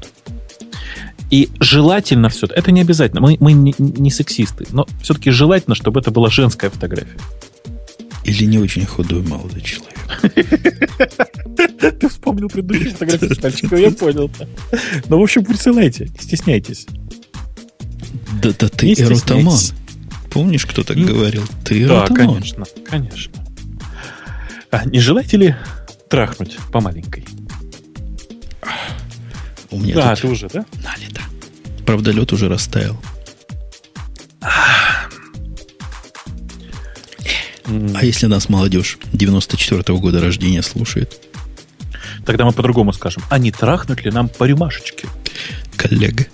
[1.30, 6.00] И желательно все это не обязательно, мы, мы не, не сексисты, но все-таки желательно, чтобы
[6.00, 7.20] это была женская фотография.
[8.24, 10.00] Или не очень худой молодой человек.
[12.00, 14.32] Ты вспомнил предыдущую фотографию с я понял.
[15.10, 16.88] Ну, в общем, присылайте, не стесняйтесь.
[18.42, 19.60] Да, да ты эротоман.
[20.32, 21.44] Помнишь, кто так говорил?
[21.64, 22.08] Ты эротоман.
[22.08, 23.46] Да, конечно, конечно.
[24.72, 25.56] А не желаете ли
[26.14, 27.26] трахнуть по маленькой.
[29.72, 30.64] У меня да, ты уже, да?
[30.84, 31.24] Налито.
[31.88, 32.96] Правда, лед уже растаял.
[37.66, 41.20] А если нас молодежь 94-го года рождения слушает?
[42.28, 43.24] Тогда мы по-другому скажем.
[43.32, 45.08] А не трахнуть ли нам по рюмашечке?
[45.76, 46.28] Коллега.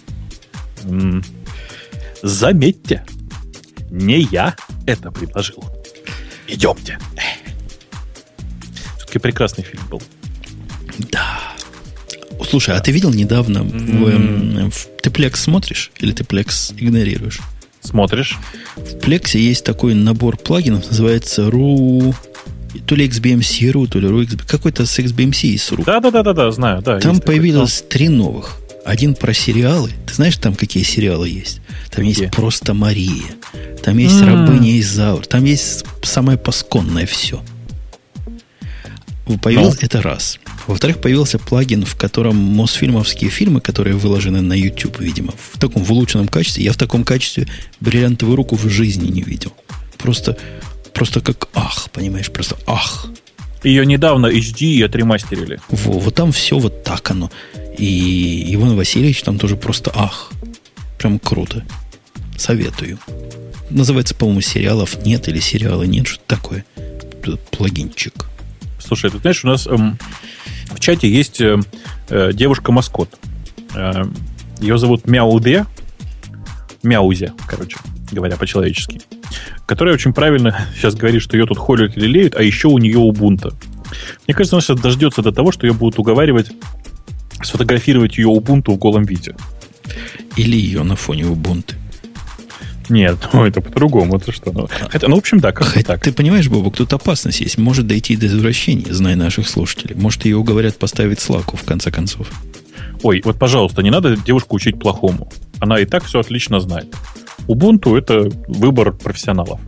[2.22, 3.06] Заметьте,
[3.89, 5.63] не я это предложил.
[6.48, 7.00] Идемте
[9.10, 10.02] все-таки прекрасный фильм был.
[11.12, 11.39] Да.
[12.48, 17.39] Слушай, а ты видел недавно в, в ты Plex смотришь или ты Plex игнорируешь?
[17.82, 18.38] Смотришь.
[18.76, 22.13] В Plex есть такой набор плагинов, называется RU...
[22.86, 25.84] То ли XBMC.ru, то ли RU Какой-то с XBMC из RU.
[25.86, 26.84] Да-да-да, знаю.
[26.84, 28.58] Да, там появилось такой, три новых.
[28.86, 29.91] Один про сериалы.
[30.06, 31.62] Ты знаешь, там какие сериалы есть?
[31.89, 32.22] Там Где?
[32.22, 33.26] есть просто Мария.
[33.84, 34.26] Там есть mm.
[34.26, 35.26] рабыня Изаур.
[35.26, 37.41] Там есть самое пасконное все.
[39.38, 39.86] Появился Но.
[39.86, 40.39] это раз.
[40.65, 45.92] Во-вторых, появился плагин, в котором Мосфильмовские фильмы, которые выложены на YouTube, видимо, в таком в
[45.92, 46.63] улучшенном качестве.
[46.63, 47.48] Я в таком качестве
[47.80, 49.54] бриллиантовую руку в жизни не видел.
[49.98, 50.38] Просто,
[50.94, 53.08] просто как ах, понимаешь, просто ах.
[53.63, 55.60] Ее недавно HD отремастерили.
[55.70, 57.30] Во, вот там все вот так оно.
[57.78, 60.32] И Иван Васильевич там тоже просто ах.
[60.98, 61.65] Прям круто.
[62.38, 63.00] Советую.
[63.70, 66.65] Называется, по-моему, сериалов нет или сериала нет, что такое.
[67.52, 68.29] Плагинчик.
[68.89, 69.99] Слушай, ты знаешь, у нас эм,
[70.71, 71.60] в чате есть э,
[72.10, 73.19] э, девушка-маскот.
[73.75, 74.04] Э,
[74.60, 75.67] ее зовут Мяуде.
[76.82, 77.78] Мяузе, короче,
[78.12, 78.99] говоря по-человечески.
[79.67, 82.97] Которая очень правильно сейчас говорит, что ее тут холят и лелеют, а еще у нее
[82.97, 83.52] убунта.
[84.25, 86.52] Мне кажется, она сейчас дождется до того, что ее будут уговаривать
[87.43, 89.36] сфотографировать ее убунту в голом виде.
[90.36, 91.75] Или ее на фоне убунты.
[92.89, 94.17] Нет, ну это по-другому.
[94.17, 94.52] Это что?
[94.52, 96.02] Ну, хотя, ну, в общем, да, как так.
[96.04, 97.58] Ты понимаешь, Бобок, тут опасность есть.
[97.58, 99.95] Может дойти до извращения, зная наших слушателей.
[99.95, 102.30] Может, ее уговорят поставить слаку, в конце концов.
[103.04, 105.32] Ой, вот, пожалуйста, не надо девушку учить плохому.
[105.60, 106.93] Она и так все отлично знает.
[107.47, 109.60] Ubuntu это выбор профессионалов.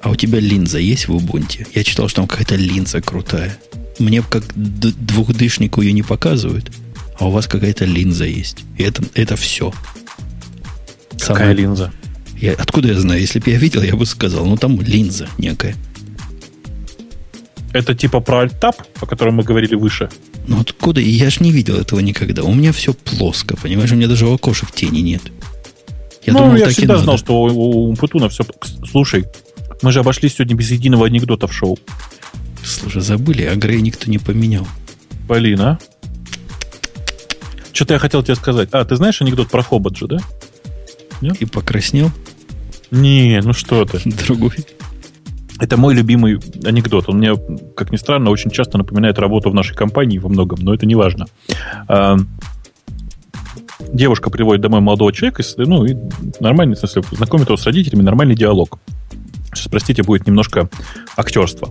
[0.00, 1.66] А у тебя линза есть в Ubuntu?
[1.74, 3.56] Я читал, что там какая-то линза крутая.
[3.98, 6.70] Мне как двухдышнику ее не показывают.
[7.18, 8.58] а у вас какая-то линза есть.
[8.78, 9.72] И это, это все.
[11.22, 11.52] Какая Самая...
[11.54, 11.92] линза?
[12.36, 13.20] Я, откуда я знаю?
[13.20, 14.44] Если бы я видел, я бы сказал.
[14.44, 15.76] Ну, там линза некая.
[17.72, 20.10] Это типа про альтап, о котором мы говорили выше?
[20.48, 21.00] Ну, откуда?
[21.00, 22.42] Я же не видел этого никогда.
[22.42, 23.92] У меня все плоско, понимаешь?
[23.92, 25.22] У меня даже окошек тени нет.
[26.26, 28.44] Я ну, думал, я всегда знал, что у, у, у Путуна все...
[28.90, 29.24] Слушай,
[29.80, 31.78] мы же обошлись сегодня без единого анекдота в шоу.
[32.64, 34.66] Слушай, забыли, а Грей никто не поменял.
[35.28, 35.78] Блин, а?
[37.72, 38.68] Что-то я хотел тебе сказать.
[38.72, 40.18] А, ты знаешь анекдот про Хобот да?
[41.22, 41.40] Нет?
[41.40, 42.10] И покраснел?
[42.90, 44.00] Не, ну что ты.
[44.26, 44.52] Другой.
[45.58, 47.08] Это мой любимый анекдот.
[47.08, 47.34] Он мне,
[47.76, 50.96] как ни странно, очень часто напоминает работу в нашей компании во многом, но это не
[50.96, 51.26] важно.
[51.86, 52.16] А,
[53.92, 55.96] девушка приводит домой молодого человека, ну, и
[56.40, 58.78] нормальный, в смысле, знакомит его с родителями, нормальный диалог.
[59.54, 60.68] Сейчас, простите, будет немножко
[61.16, 61.68] актерства.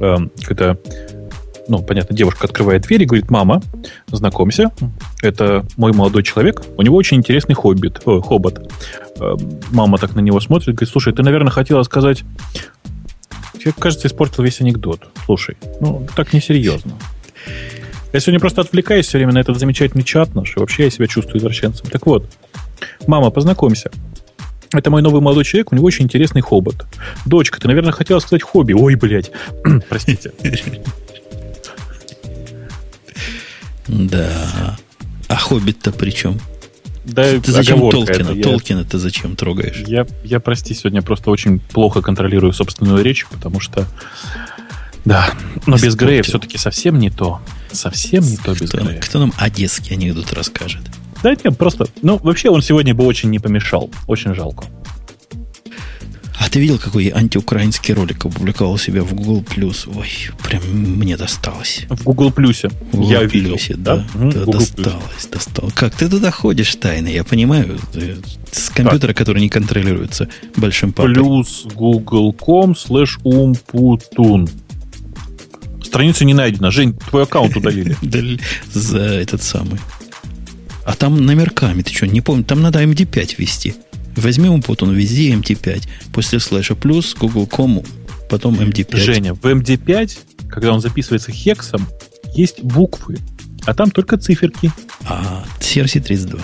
[0.00, 0.78] Это
[1.68, 3.62] ну, понятно, девушка открывает дверь и говорит, мама,
[4.08, 4.70] знакомься,
[5.22, 8.72] это мой молодой человек, у него очень интересный хоббит, о, хобот.
[9.18, 9.36] Э,
[9.70, 12.24] мама так на него смотрит, говорит, слушай, ты, наверное, хотела сказать,
[13.64, 15.08] я, кажется, испортил весь анекдот.
[15.24, 16.92] Слушай, ну, так несерьезно.
[18.12, 21.06] Я сегодня просто отвлекаюсь все время на этот замечательный чат наш, и вообще я себя
[21.06, 21.88] чувствую извращенцем.
[21.90, 22.30] Так вот,
[23.06, 23.90] мама, познакомься.
[24.72, 26.84] Это мой новый молодой человек, у него очень интересный хобот.
[27.26, 28.72] Дочка, ты, наверное, хотела сказать хобби.
[28.72, 29.30] Ой, блядь.
[29.88, 30.32] Простите.
[33.88, 34.76] Да.
[35.28, 36.38] А Хоббит-то при чем?
[37.04, 38.30] Да, ты зачем Толкина?
[38.30, 39.82] Это Толкина ты зачем трогаешь?
[39.86, 43.86] Я, я, прости, сегодня просто очень плохо контролирую собственную речь, потому что...
[45.04, 45.30] Да,
[45.66, 47.40] но без Грея все-таки совсем не то.
[47.70, 49.00] Совсем не то без кто, Грея.
[49.00, 50.80] Кто нам одесский анекдот расскажет?
[51.22, 51.86] Да нет, просто...
[52.00, 53.90] Ну, вообще он сегодня бы очень не помешал.
[54.06, 54.64] Очень жалко.
[56.38, 59.88] А ты видел, какой антиукраинский ролик опубликовал у себя в Google Plus?
[59.96, 60.08] Ой,
[60.42, 61.86] прям мне досталось.
[61.88, 62.70] В Google Плюсе.
[62.92, 63.56] В Я видел.
[63.76, 64.06] да?
[64.14, 65.72] да, да досталось, досталось.
[65.74, 67.08] Как ты туда ходишь тайно?
[67.08, 67.78] Я понимаю,
[68.50, 69.18] с компьютера, так.
[69.18, 71.14] который не контролируется большим папой.
[71.14, 74.50] Плюс google.com slash umputun.
[75.84, 76.72] Страница не найдена.
[76.72, 77.96] Жень, твой аккаунт удалили.
[78.72, 79.78] За этот самый.
[80.84, 83.74] А там номерками, ты что, не помню, там надо MD5 ввести.
[84.16, 85.88] Возьмем вот он везде MD5.
[86.12, 87.82] После слэша плюс Google.com,
[88.28, 88.96] потом MD5.
[88.96, 91.86] Женя, в MD5, когда он записывается хексом,
[92.34, 93.18] есть буквы,
[93.64, 94.72] а там только циферки.
[95.06, 96.40] А, CRC32.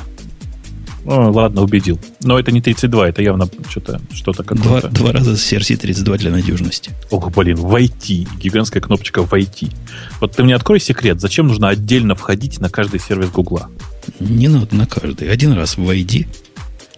[1.07, 1.99] О, ладно, убедил.
[2.23, 4.89] Но это не 32, это явно что-то что-то какое-то.
[4.89, 6.91] Два, два раза CRC32 для надежности.
[7.11, 8.29] Ох, блин, войти.
[8.39, 9.69] Гигантская кнопочка войти.
[10.21, 13.71] Вот ты мне открой секрет, зачем нужно отдельно входить на каждый сервис Гугла?
[14.19, 15.31] Не надо на каждый.
[15.31, 16.27] Один раз войди,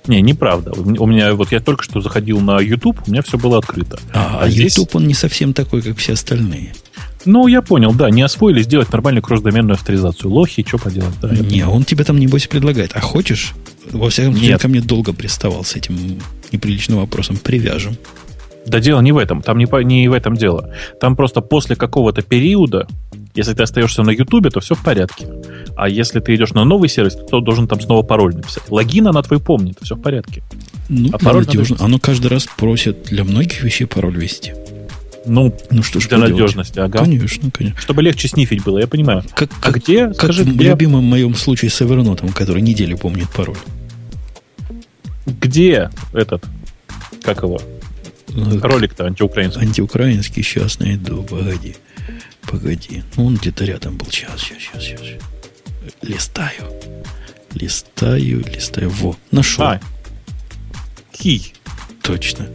[0.06, 0.72] не, неправда.
[0.72, 3.98] У меня вот я только что заходил на YouTube, у меня все было открыто.
[4.12, 4.76] А, а здесь...
[4.76, 6.74] YouTube он не совсем такой, как все остальные.
[7.24, 10.30] Ну, я понял, да, не освоили сделать нормальную кросс-доменную авторизацию.
[10.32, 11.14] Лохи, что поделать?
[11.20, 12.92] Да, не, он тебе там, небось, предлагает.
[12.94, 13.52] А хочешь?
[13.90, 17.36] Во всяком случае, ко мне долго приставал с этим неприличным вопросом.
[17.36, 17.96] Привяжем.
[18.66, 19.42] Да дело не в этом.
[19.42, 20.74] Там не, не в этом дело.
[21.00, 22.86] Там просто после какого-то периода,
[23.34, 25.26] если ты остаешься на Ютубе, то все в порядке.
[25.76, 28.64] А если ты идешь на новый сервис, то должен там снова пароль написать.
[28.68, 30.42] Логин она твой помнит, все в порядке.
[30.88, 31.76] Ну, а пароль надежно.
[31.80, 34.52] Оно каждый раз просит для многих вещей пароль ввести.
[35.24, 36.98] Ну, ну что ж для надежности, ага.
[36.98, 37.80] Конечно, конечно.
[37.80, 39.22] Чтобы легче снифить было, я понимаю.
[39.34, 40.08] Как, а как, где?
[40.08, 40.70] Как Скажи, в где?
[40.70, 43.56] любимом моем случае с Evernote, который неделю помнит пароль.
[45.26, 46.44] Где этот?
[47.22, 47.60] Как его?
[48.30, 49.62] Ну, Ролик-то антиукраинский.
[49.62, 51.76] Антиукраинский, сейчас найду, погоди.
[52.46, 53.02] Погоди.
[53.16, 54.06] Ну, он где-то рядом был.
[54.10, 55.00] Сейчас, сейчас, сейчас, сейчас.
[56.02, 56.72] Листаю.
[57.54, 58.90] Листаю, листаю.
[58.90, 59.64] Во, нашел.
[59.64, 59.80] А,
[61.12, 61.54] Кий.
[62.02, 62.48] Точно.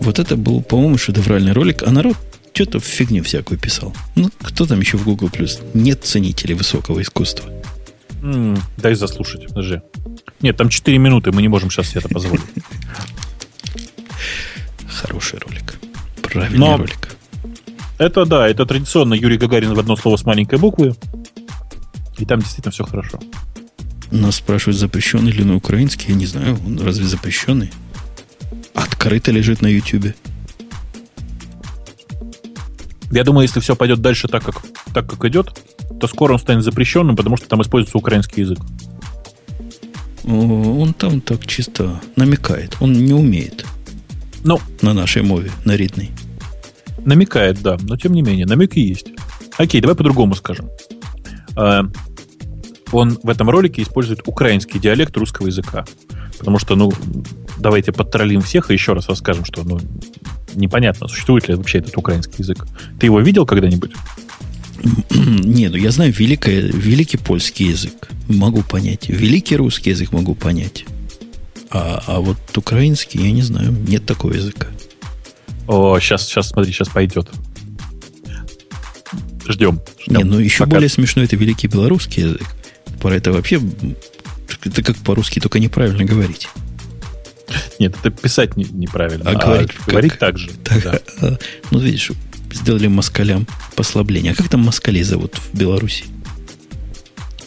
[0.00, 2.16] Вот это был, по-моему, шедевральный ролик, а народ
[2.52, 3.94] что-то в фигню всякую писал.
[4.14, 5.60] Ну, кто там еще в Google Plus?
[5.74, 7.50] Нет ценителей высокого искусства.
[8.22, 9.80] М-м, дай заслушать, подожди.
[10.40, 12.44] Нет, там 4 минуты, мы не можем сейчас себе это позволить.
[14.88, 15.74] Хороший ролик.
[16.22, 17.16] Правильный Но ролик.
[17.98, 20.94] Это да, это традиционно Юрий Гагарин в одно слово с маленькой буквы.
[22.18, 23.18] И там действительно все хорошо.
[24.10, 26.10] Нас спрашивают, запрещенный ли на украинский.
[26.10, 27.70] Я не знаю, он разве запрещенный?
[28.74, 30.14] Открыто лежит на Ютубе.
[33.10, 35.56] Я думаю, если все пойдет дальше так, как, так, как идет,
[36.00, 38.58] то скоро он станет запрещенным, потому что там используется украинский язык.
[40.24, 42.76] Он там так чисто намекает.
[42.80, 43.64] Он не умеет.
[44.42, 46.10] Ну, на нашей мове, на ридной.
[47.04, 49.08] Намекает, да, но тем не менее, намеки есть.
[49.58, 50.70] Окей, давай по-другому скажем.
[51.56, 51.84] А,
[52.92, 55.84] он в этом ролике использует украинский диалект русского языка.
[56.38, 56.92] Потому что, ну,
[57.58, 59.80] давайте подтроллим всех и еще раз расскажем, что, ну,
[60.54, 62.66] непонятно, существует ли вообще этот украинский язык.
[62.98, 63.92] Ты его видел когда-нибудь?
[65.10, 68.08] Не, ну я знаю великое, великий польский язык.
[68.28, 69.08] Могу понять.
[69.08, 70.84] Великий русский язык могу понять.
[71.70, 74.68] А, а вот украинский, я не знаю, нет такого языка.
[75.66, 77.30] О, сейчас, сейчас, смотри, сейчас пойдет.
[79.46, 79.80] Ждем.
[80.00, 80.16] ждем.
[80.16, 80.76] Не, ну еще Пока...
[80.76, 82.46] более смешно это великий белорусский язык.
[83.00, 83.60] Про это вообще
[84.64, 86.48] это как по-русски только неправильно говорить.
[87.78, 89.30] Нет, это писать не, неправильно.
[89.30, 90.50] А, а говорить, говорить так же.
[90.64, 91.00] Так, да.
[91.20, 91.38] а,
[91.70, 92.10] ну, видишь,
[92.52, 93.46] сделали москалям
[93.76, 94.32] послабление.
[94.32, 96.04] А как там москалей зовут в Беларуси?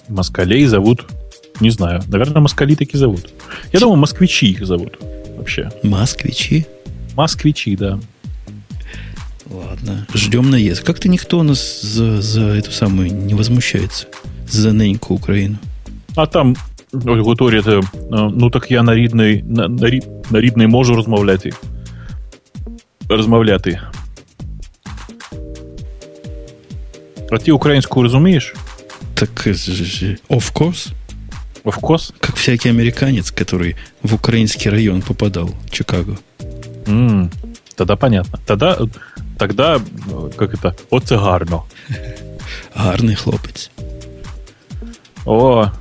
[0.09, 1.05] Москалей зовут,
[1.59, 3.29] не знаю, наверное, москали таки зовут.
[3.73, 4.97] Я думаю, москвичи их зовут
[5.35, 5.71] вообще.
[5.83, 6.65] Москвичи?
[7.16, 7.98] Москвичи, да.
[9.50, 10.82] Ладно, ждем наезд.
[10.82, 14.06] Как-то никто у нас за, за эту самую не возмущается.
[14.48, 15.58] За неньку Украину.
[16.14, 16.56] А там
[16.92, 17.66] говорять,
[18.10, 19.90] ну так я на рідний, на, на,
[20.30, 21.52] на рідний можу розмовляти.
[23.08, 23.80] Розмовляти.
[27.30, 28.54] А ти українську розумієш?
[29.14, 30.92] Так, of course.
[31.64, 32.12] Of course?
[32.20, 36.18] Как всякий американец, который в украинский район попадал, Чикаго.
[36.87, 37.31] Mm,
[37.75, 38.39] тогда понятно.
[38.45, 38.77] Тогда,
[39.37, 39.79] тогда,
[40.35, 41.63] как это, оце гарно.
[42.75, 43.71] Гарний хлопець.
[45.25, 45.71] О,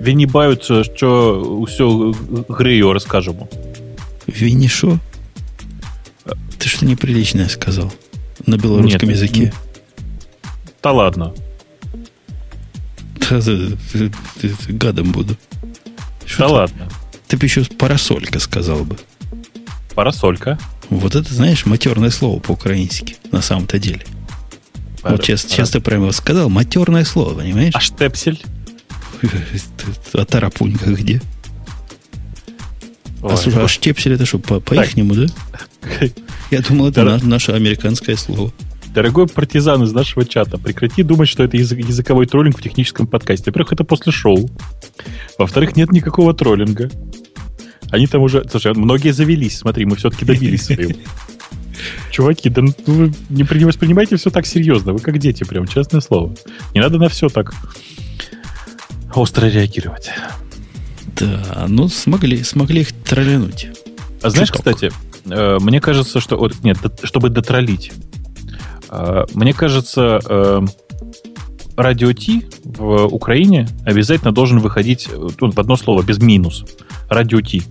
[0.00, 2.16] Він баються, що усю
[2.48, 3.48] грию розкажемо.
[4.26, 4.98] Винни шо?
[6.58, 7.92] Ты что неприличное сказал
[8.46, 9.52] на белорусском Нет, языке?
[10.82, 11.34] Да ладно.
[13.30, 13.56] Да, да,
[13.94, 14.08] да,
[14.42, 15.36] да, гадом буду.
[16.24, 16.52] Что да ты?
[16.52, 16.88] ладно.
[17.26, 18.96] Ты бы еще парасолька сказал бы.
[19.94, 20.58] Парасолька?
[20.90, 24.02] Вот это, знаешь, матерное слово по-украински, на самом-то деле.
[25.02, 25.12] Пар...
[25.12, 27.74] Вот сейчас, сейчас ты прямо сказал, матерное слово, понимаешь?
[27.74, 28.42] А штепсель?
[30.14, 31.22] А тарапунька где?
[33.22, 35.26] Ой, а слушай, а штепсель это что, по, по ихнему, да?
[36.50, 37.24] Я думал, это Дор...
[37.24, 38.52] наше американское слово.
[38.92, 43.44] Дорогой партизан из нашего чата, прекрати думать, что это язык, языковой троллинг в техническом подкасте.
[43.46, 44.50] Во-первых, это после шоу.
[45.38, 46.90] Во-вторых, нет никакого троллинга.
[47.92, 48.44] Они там уже...
[48.50, 49.58] Слушай, многие завелись.
[49.58, 50.98] Смотри, мы все-таки добились своего.
[52.10, 54.94] Чуваки, да ну, вы не воспринимайте все так серьезно.
[54.94, 56.34] Вы как дети, прям, честное слово.
[56.74, 57.54] Не надо на все так
[59.14, 60.10] остро реагировать.
[61.16, 63.68] Да, ну смогли, смогли их троллянуть.
[64.22, 64.74] А знаешь, Чуток.
[64.74, 64.92] кстати,
[65.26, 66.38] э, мне кажется, что...
[66.38, 67.92] Вот, нет, чтобы дотроллить.
[68.90, 70.60] Э, мне кажется, э,
[71.76, 76.64] радио Ти в Украине обязательно должен выходить тут в одно слово, без минус.
[77.10, 77.62] Радио Ти.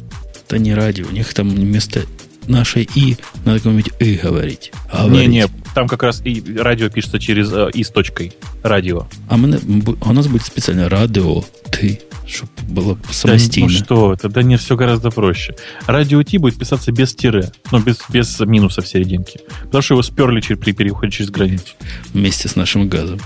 [0.51, 2.01] Да не радио, у них там вместо
[2.45, 4.73] нашей И надо какое-нибудь И говорить.
[5.07, 8.33] Не-не, там как раз и радио пишется через э, И с точкой.
[8.61, 9.07] Радио.
[9.29, 9.57] А, мы,
[10.01, 13.69] у нас будет специально радио Ты, чтобы было самостийно.
[13.69, 15.55] Да, ну что, тогда не все гораздо проще.
[15.87, 19.39] Радио Ти будет писаться без тире, но без, без минуса в серединке.
[19.61, 21.75] Потому что его сперли при переходе через границу.
[22.13, 23.21] Вместе с нашим газом.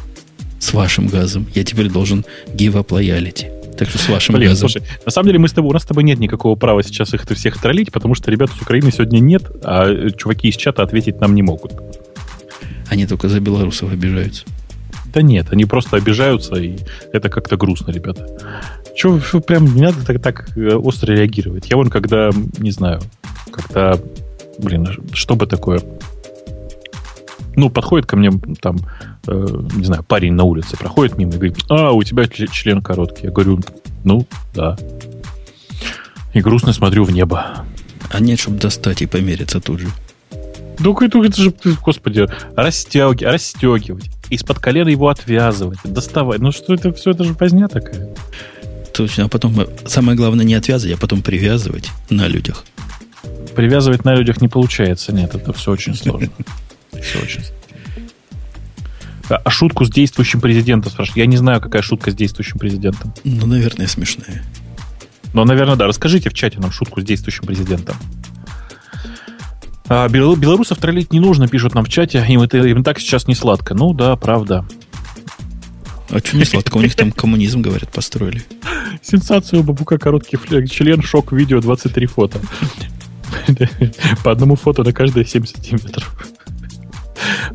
[0.60, 1.48] С вашим газом.
[1.56, 3.65] Я теперь должен give up loyalty.
[3.78, 4.70] Так что с вашим Блин, газом.
[4.70, 7.14] слушай, на самом деле мы с тобой, у нас с тобой нет никакого права сейчас
[7.14, 11.20] их всех троллить, потому что ребят с Украины сегодня нет, а чуваки из чата ответить
[11.20, 11.74] нам не могут.
[12.90, 14.46] Они только за белорусов обижаются.
[15.14, 16.78] Да нет, они просто обижаются, и
[17.14, 18.28] это как-то грустно, ребята.
[18.96, 21.70] Чего прям не надо так, так э, остро реагировать?
[21.70, 23.02] Я вон когда, не знаю,
[23.52, 23.98] когда,
[24.58, 25.82] блин, что бы такое,
[27.56, 28.78] ну, подходит ко мне там,
[29.28, 33.28] э, не знаю, парень на улице проходит мимо и говорит, а, у тебя член короткий.
[33.28, 33.60] Я говорю,
[34.04, 34.78] ну, да.
[36.34, 37.66] И грустно смотрю в небо.
[38.12, 39.88] А нет, чтобы достать и помериться тут же.
[40.80, 41.54] Ну, это, это же,
[41.84, 46.40] господи, расстегивать, расстегивать, из-под колена его отвязывать, доставать.
[46.40, 48.10] Ну, что это, все это же возня такая.
[48.94, 49.56] Точно, а потом,
[49.86, 52.64] самое главное, не отвязывать, а потом привязывать на людях.
[53.56, 56.30] Привязывать на людях не получается, нет, это все очень сложно.
[57.02, 57.44] Все очень
[59.30, 61.18] а шутку с действующим президентом спрашивают.
[61.18, 63.14] Я не знаю, какая шутка с действующим президентом.
[63.24, 64.44] Ну, наверное, смешная.
[65.34, 65.88] Ну, наверное, да.
[65.88, 67.96] Расскажите в чате нам шутку с действующим президентом.
[69.88, 72.26] А белорусов троллить не нужно, пишут нам в чате.
[72.28, 73.74] Им это им так сейчас не сладко.
[73.74, 74.66] Ну да, правда.
[76.10, 76.78] А что не сладко?
[76.78, 78.44] У них там коммунизм, говорят, построили.
[79.02, 82.40] Сенсацию бабука короткий член, шок, видео, 23 фото.
[84.24, 86.16] По одному фото на каждые 7 сантиметров.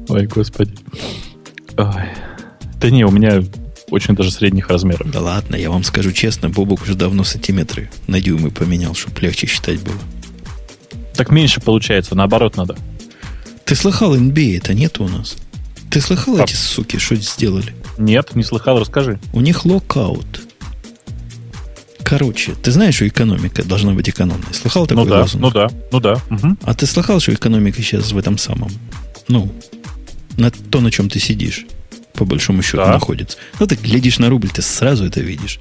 [0.09, 0.75] Ой, господи.
[1.83, 2.09] Ой.
[2.81, 3.43] Да не, у меня
[3.91, 5.11] очень даже средних размеров.
[5.11, 9.47] Да ладно, я вам скажу честно, Бобок уже давно сантиметры на дюймы поменял, чтобы легче
[9.47, 9.99] считать было.
[11.15, 12.77] Так меньше получается, наоборот надо.
[13.65, 15.37] Ты слыхал, NBA это нет у нас?
[15.91, 16.45] Ты слыхал а...
[16.45, 17.75] эти суки, что сделали?
[17.99, 19.19] Нет, не слыхал, расскажи.
[19.33, 20.41] У них локаут.
[22.03, 24.53] Короче, ты знаешь, что экономика должна быть экономной?
[24.53, 25.43] Слыхал такой ну да, лозунг?
[25.43, 26.15] Ну да, ну да.
[26.31, 26.57] Угу.
[26.63, 28.71] А ты слыхал, что экономика сейчас в этом самом?
[29.29, 29.53] Ну,
[30.37, 31.67] на то, на чем ты сидишь,
[32.15, 32.93] по большому счету, Да.
[32.93, 33.37] находится.
[33.59, 35.59] Ну, ты глядишь на рубль, ты сразу это видишь.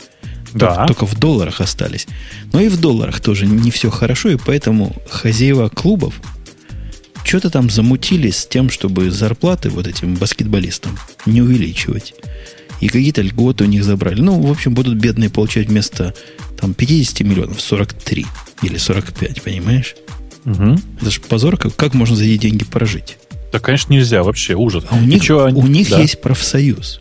[0.54, 0.70] Да.
[0.76, 2.08] Только, только в долларах остались.
[2.54, 6.16] Но и в долларах тоже не все хорошо, и поэтому хозяева клубов
[7.24, 10.98] что-то там замутили с тем, чтобы зарплаты вот этим баскетболистам
[11.28, 12.16] не увеличивать.
[12.82, 14.22] И какие-то льготы у них забрали.
[14.22, 16.16] Ну, в общем, будут бедные получать вместо
[16.60, 18.26] там, 50 миллионов 43
[18.64, 19.96] или 45, понимаешь?
[20.46, 20.82] Мгм.
[21.02, 23.18] Это же позор, как, как можно за эти деньги прожить.
[23.52, 24.84] Да, конечно, нельзя вообще, ужас.
[24.90, 26.00] А у них, чё они- у них да.
[26.00, 27.00] есть профсоюз.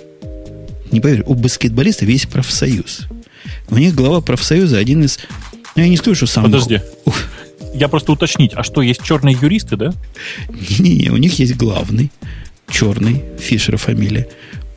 [0.91, 3.07] Не поверь, у баскетболистов есть профсоюз.
[3.69, 5.19] У них глава профсоюза один из...
[5.77, 6.45] Ну, я не скажу, что сам...
[6.45, 6.81] Подожди.
[7.75, 9.93] Я просто уточнить, а что, есть черные юристы, да?
[10.49, 12.11] Не-не-не, у них есть главный,
[12.71, 14.27] черный, Фишер фамилия.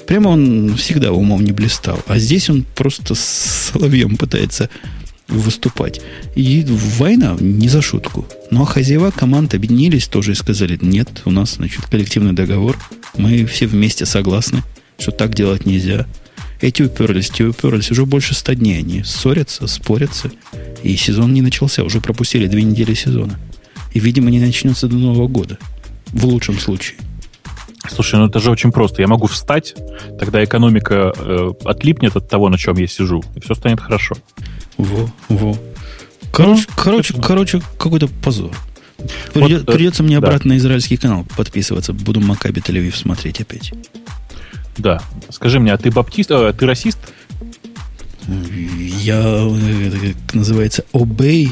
[0.07, 1.99] Прямо он всегда умом не блистал.
[2.07, 4.69] А здесь он просто с соловьем пытается
[5.31, 6.01] выступать.
[6.35, 8.27] И война не за шутку.
[8.51, 12.77] Ну, а хозяева команд объединились тоже и сказали, нет, у нас, значит, коллективный договор.
[13.17, 14.61] Мы все вместе согласны,
[14.99, 16.05] что так делать нельзя.
[16.59, 17.89] Эти уперлись, те уперлись.
[17.91, 20.31] Уже больше ста дней они ссорятся, спорятся.
[20.83, 21.83] И сезон не начался.
[21.83, 23.39] Уже пропустили две недели сезона.
[23.93, 25.57] И, видимо, не начнется до Нового года.
[26.07, 26.97] В лучшем случае.
[27.89, 29.01] Слушай, ну это же очень просто.
[29.01, 29.75] Я могу встать,
[30.19, 34.15] тогда экономика э, отлипнет от того, на чем я сижу, и все станет хорошо.
[34.77, 35.57] Во, во.
[36.31, 37.23] Короче, Ну, короче, точно.
[37.27, 38.51] короче, какой-то позор.
[38.97, 40.27] Вот, Придет- э, придется мне да.
[40.27, 41.91] обратно на израильский канал подписываться.
[41.93, 43.73] Буду Макаби Тель-Авив смотреть опять.
[44.77, 45.01] Да.
[45.29, 46.99] Скажи мне, а ты баптист, э, ты расист?
[48.27, 51.49] Я, э, это как называется, obey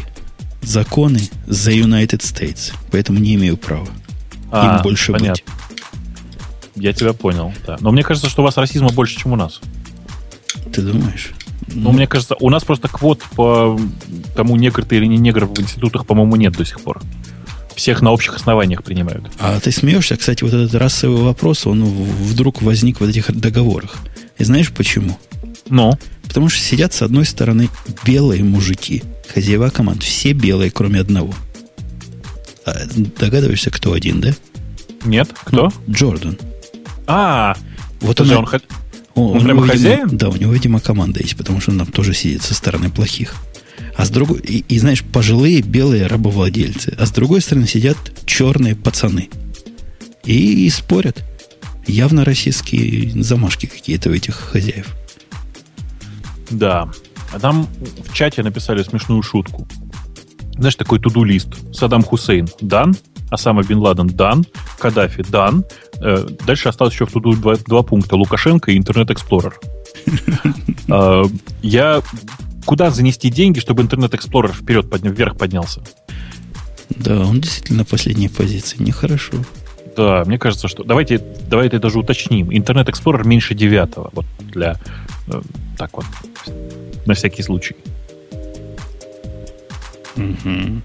[0.61, 2.71] законы за United States.
[2.91, 3.87] Поэтому не имею права
[4.53, 5.53] им больше А, понятно.
[6.75, 7.77] Я тебя понял, да.
[7.81, 9.59] Но мне кажется, что у вас расизма больше, чем у нас.
[10.63, 10.73] быть.
[10.73, 11.31] Ты думаешь?
[11.73, 13.79] Ну, мне кажется, у нас просто квот по
[14.35, 17.01] тому, негр ты или не негр в институтах, по-моему, нет до сих пор.
[17.75, 19.31] Всех на общих основаниях принимают.
[19.39, 20.17] А ты смеешься?
[20.17, 23.97] Кстати, вот этот расовый вопрос, он вдруг возник в этих договорах.
[24.37, 25.17] И знаешь почему?
[25.69, 25.97] Ну,
[26.29, 27.69] Потому что сидят с одной стороны
[28.05, 29.01] белые мужики,
[29.33, 31.33] хозяева команд, все белые, кроме одного.
[32.65, 32.73] А
[33.19, 34.33] догадываешься, кто один, да?
[35.05, 35.71] нет, кто?
[35.89, 36.37] Джордан.
[37.07, 37.55] А,
[38.01, 38.47] Вот он, он
[39.19, 40.17] хо- он- он прямо него, видимо, хозяин?
[40.17, 43.35] Да, у него, видимо, команда есть, потому что он там тоже сидит со стороны плохих.
[43.95, 46.95] А с другой, и, и, знаешь, пожилые белые рабовладельцы.
[46.97, 49.29] А с другой стороны сидят черные пацаны.
[50.25, 51.23] И, и спорят.
[51.87, 54.87] Явно российские замашки какие-то у этих хозяев.
[56.49, 56.89] Да.
[57.33, 57.67] А там
[58.09, 59.67] в чате написали смешную шутку.
[60.53, 61.49] Знаешь, такой туду-лист.
[61.73, 62.95] Саддам Хусейн– дан.
[63.29, 64.45] Осама Бен Ладен– дан.
[64.79, 65.63] Каддафи– дан.
[66.01, 68.15] Э, Дальше осталось еще в туду два, два пункта.
[68.15, 69.59] Лукашенко и Интернет-Эксплорер.
[70.89, 71.23] А,
[71.61, 72.01] Я...
[72.65, 75.81] Куда занести деньги, чтобы Интернет-Эксплорер вперед, подня- вверх поднялся?
[76.89, 78.77] Да, он действительно на последней позиции.
[78.81, 79.33] Нехорошо.
[79.95, 80.83] Да, мне кажется, что...
[80.83, 81.17] Давайте,
[81.49, 82.55] давайте даже уточним.
[82.55, 84.09] Интернет-Эксплорер меньше девятого.
[84.13, 84.77] Вот для...
[85.27, 85.41] э,
[85.77, 86.05] Так вот.
[87.05, 87.75] На всякий случай.
[90.15, 90.83] Мгм.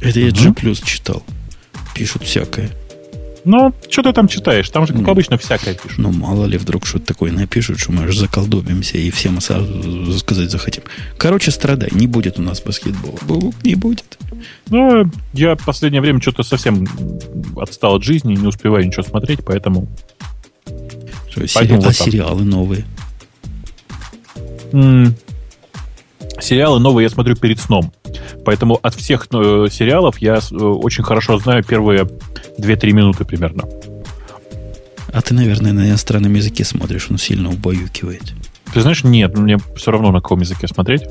[0.00, 0.30] Это я.
[0.30, 1.22] G читал.
[1.94, 2.70] Пишут всякое.
[3.46, 4.70] Ну, что ты там читаешь?
[4.70, 5.10] Там же, как Ну.
[5.12, 5.98] обычно, всякое пишут.
[5.98, 10.50] Ну, мало ли, вдруг что-то такое напишут, что мы аж заколдобимся и всем сразу сказать
[10.50, 10.82] захотим.
[11.18, 13.52] Короче, страдай, не будет у нас баскетбола.
[13.62, 14.18] Не будет.
[14.70, 16.88] Ну, я в последнее время что-то совсем
[17.56, 19.88] отстал от жизни, не успеваю ничего смотреть, поэтому...
[21.30, 22.84] Что, сери- вот а сериалы новые?
[24.72, 25.14] м,
[26.40, 27.92] Сериалы новые я смотрю перед сном.
[28.44, 32.08] Поэтому от всех э, сериалов я э, очень хорошо знаю первые
[32.58, 33.64] 2-3 минуты примерно.
[35.12, 38.34] А ты, наверное, на иностранном языке смотришь, он сильно убаюкивает.
[38.72, 41.02] Ты знаешь, нет, мне все равно на каком языке смотреть.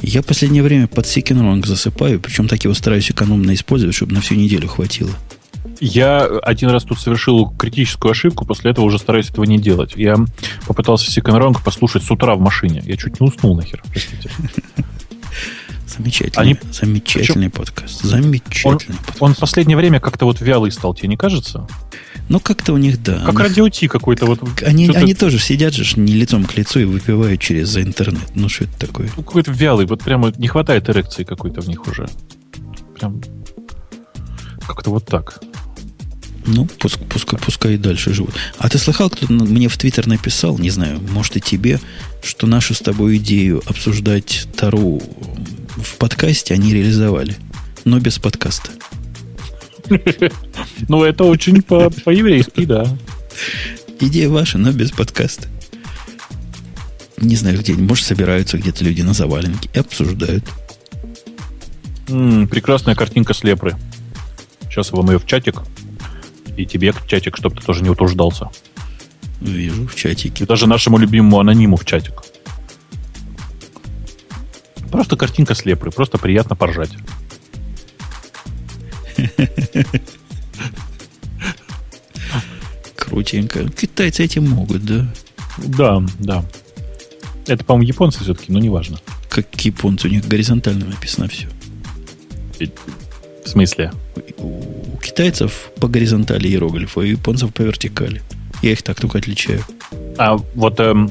[0.00, 4.20] Я в последнее время под Wrong засыпаю, причем так его стараюсь экономно использовать, чтобы на
[4.20, 5.10] всю неделю хватило.
[5.80, 9.94] Я один раз тут совершил критическую ошибку, после этого уже стараюсь этого не делать.
[9.96, 10.16] Я
[10.66, 12.82] попытался Wrong послушать с утра в машине.
[12.84, 14.30] Я чуть не уснул нахер, простите.
[15.96, 18.02] Замечательный, Они- замечательный подкаст.
[18.02, 19.16] Замечательный подкаст.
[19.20, 21.66] Он в последнее время как-то вот вялый стал, тебе не кажется?
[22.28, 23.18] Ну, как-то у них, да.
[23.20, 24.40] Как у них- радио Ти какой-то вот.
[24.62, 28.22] Они, что-то- они тоже сидят же не лицом к лицу и выпивают через за интернет.
[28.34, 29.10] Ну, что это такое?
[29.16, 32.08] ну, какой-то вялый, вот прямо не хватает эрекции какой-то в них уже.
[32.98, 33.20] Прям
[34.66, 35.40] как-то вот так.
[36.46, 38.34] Ну, пуск- пускай, пускай и дальше живут.
[38.58, 41.80] А ты слыхал, кто мне в Твиттер написал, не знаю, может и тебе,
[42.22, 45.02] что нашу с тобой идею обсуждать Тару
[45.76, 47.36] в подкасте они реализовали,
[47.84, 48.70] но без подкаста.
[50.88, 52.86] Ну, это очень по- по-еврейски, да.
[54.00, 55.48] Идея ваша, но без подкаста.
[57.18, 60.44] Не знаю, где, может, собираются где-то люди на заваленке и обсуждают.
[62.06, 63.76] Прекрасная картинка с лепры.
[64.68, 65.62] Сейчас вам ее в чатик.
[66.56, 68.48] И тебе, чатик, чтобы ты тоже не утруждался.
[69.40, 70.44] Вижу в чатике.
[70.44, 72.22] И даже нашему любимому анониму в чатик.
[74.94, 76.90] Просто картинка с лепрой, просто приятно поржать.
[82.94, 83.68] Крутенько.
[83.70, 85.12] Китайцы этим могут, да?
[85.58, 86.44] Да, да.
[87.48, 89.00] Это, по-моему, японцы все-таки, но неважно.
[89.28, 91.48] Как японцы, у них горизонтально написано все.
[93.44, 93.90] В смысле?
[94.38, 98.22] У китайцев по горизонтали иероглифы, а у японцев по вертикали.
[98.62, 99.64] Я их так только отличаю.
[100.18, 100.78] А вот...
[100.78, 101.10] Эм,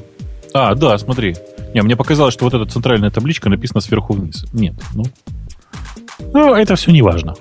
[0.54, 1.36] а, да, смотри.
[1.74, 4.46] Не, мне показалось, что вот эта центральная табличка написана сверху вниз.
[4.54, 5.04] Нет, ну...
[6.34, 7.36] Ну, это все не важно.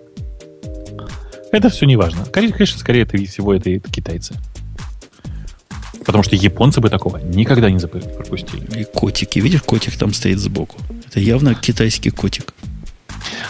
[1.51, 2.25] Это все не важно.
[2.25, 4.35] Конечно, скорее это всего это, это китайцы.
[6.05, 8.81] Потому что японцы бы такого никогда не пропустили.
[8.81, 9.39] И котики.
[9.39, 10.79] Видишь, котик там стоит сбоку.
[11.07, 12.55] Это явно китайский котик.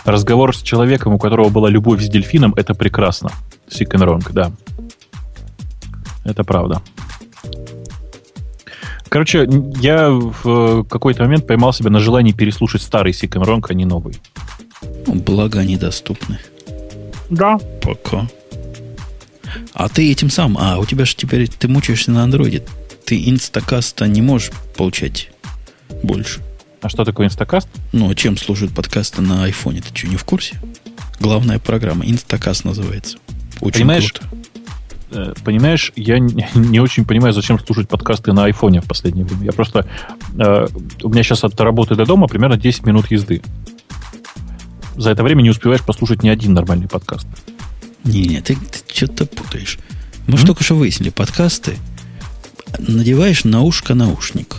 [0.05, 3.31] Разговор с человеком, у которого была любовь с дельфином, это прекрасно.
[3.71, 4.53] Wrong, да.
[6.25, 6.83] Это правда.
[9.13, 9.47] Короче,
[9.83, 13.85] я в какой-то момент поймал себя на желании переслушать старый Sick and wrong, а не
[13.85, 14.17] новый.
[15.07, 16.39] Ну, благо они доступны.
[17.29, 17.59] Да.
[17.83, 18.27] Пока.
[19.75, 22.65] А ты этим сам, а у тебя же теперь ты мучаешься на андроиде.
[23.05, 25.31] Ты инстакаста не можешь получать
[26.03, 26.41] больше.
[26.81, 27.69] А что такое инстакаст?
[27.93, 29.83] Ну, а чем служат подкасты на айфоне?
[29.83, 30.59] Ты что, не в курсе?
[31.21, 32.07] Главная программа.
[32.07, 33.19] Инстакаст называется.
[33.61, 34.37] Очень Понимаешь, круто.
[35.13, 36.19] Э, понимаешь, я
[36.55, 39.45] не очень понимаю, зачем слушать подкасты на айфоне в последнее время.
[39.45, 39.87] Я просто...
[40.39, 40.67] Э,
[41.03, 43.43] у меня сейчас от работы до дома примерно 10 минут езды.
[44.97, 47.27] За это время не успеваешь послушать ни один нормальный подкаст.
[48.05, 49.79] Не-не, ты, ты что-то путаешь.
[50.27, 51.77] Мы же только что выяснили, подкасты
[52.79, 54.57] надеваешь на ушко наушник,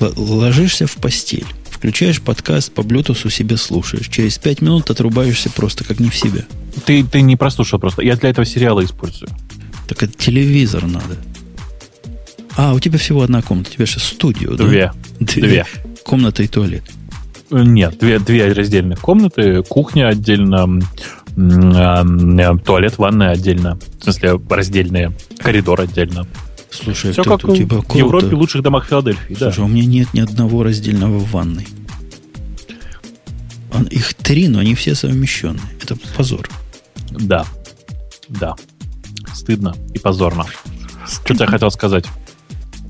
[0.00, 4.08] ложишься в постель, включаешь подкаст, по Bluetooth себе слушаешь.
[4.08, 6.44] Через пять минут отрубаешься просто как не в себя.
[6.84, 8.02] Ты, ты не прослушал просто.
[8.02, 9.30] Я для этого сериала использую.
[10.02, 11.16] Так телевизор надо.
[12.56, 13.70] А, у тебя всего одна комната.
[13.70, 14.86] У тебя же студию, Две.
[14.86, 14.94] да?
[15.20, 15.42] Две.
[15.42, 15.66] Две.
[16.04, 16.82] Комната и туалет.
[17.52, 19.62] Нет, две, две раздельных комнаты.
[19.62, 20.80] Кухня отдельно,
[21.36, 23.78] э, туалет, ванная отдельно.
[24.00, 25.12] В смысле, раздельные.
[25.38, 26.26] Коридор отдельно.
[26.68, 29.34] Слушай, Все как у тебя в Европе, лучших домах Филадельфии.
[29.34, 29.62] Слушай, да.
[29.62, 31.68] у меня нет ни одного раздельного в ванной.
[33.90, 35.62] Их три, но они все совмещенные.
[35.80, 36.48] Это позор.
[37.08, 37.46] Да.
[38.28, 38.56] Да.
[39.42, 40.46] Стыдно и позорно.
[41.24, 42.04] Что-то я хотел сказать.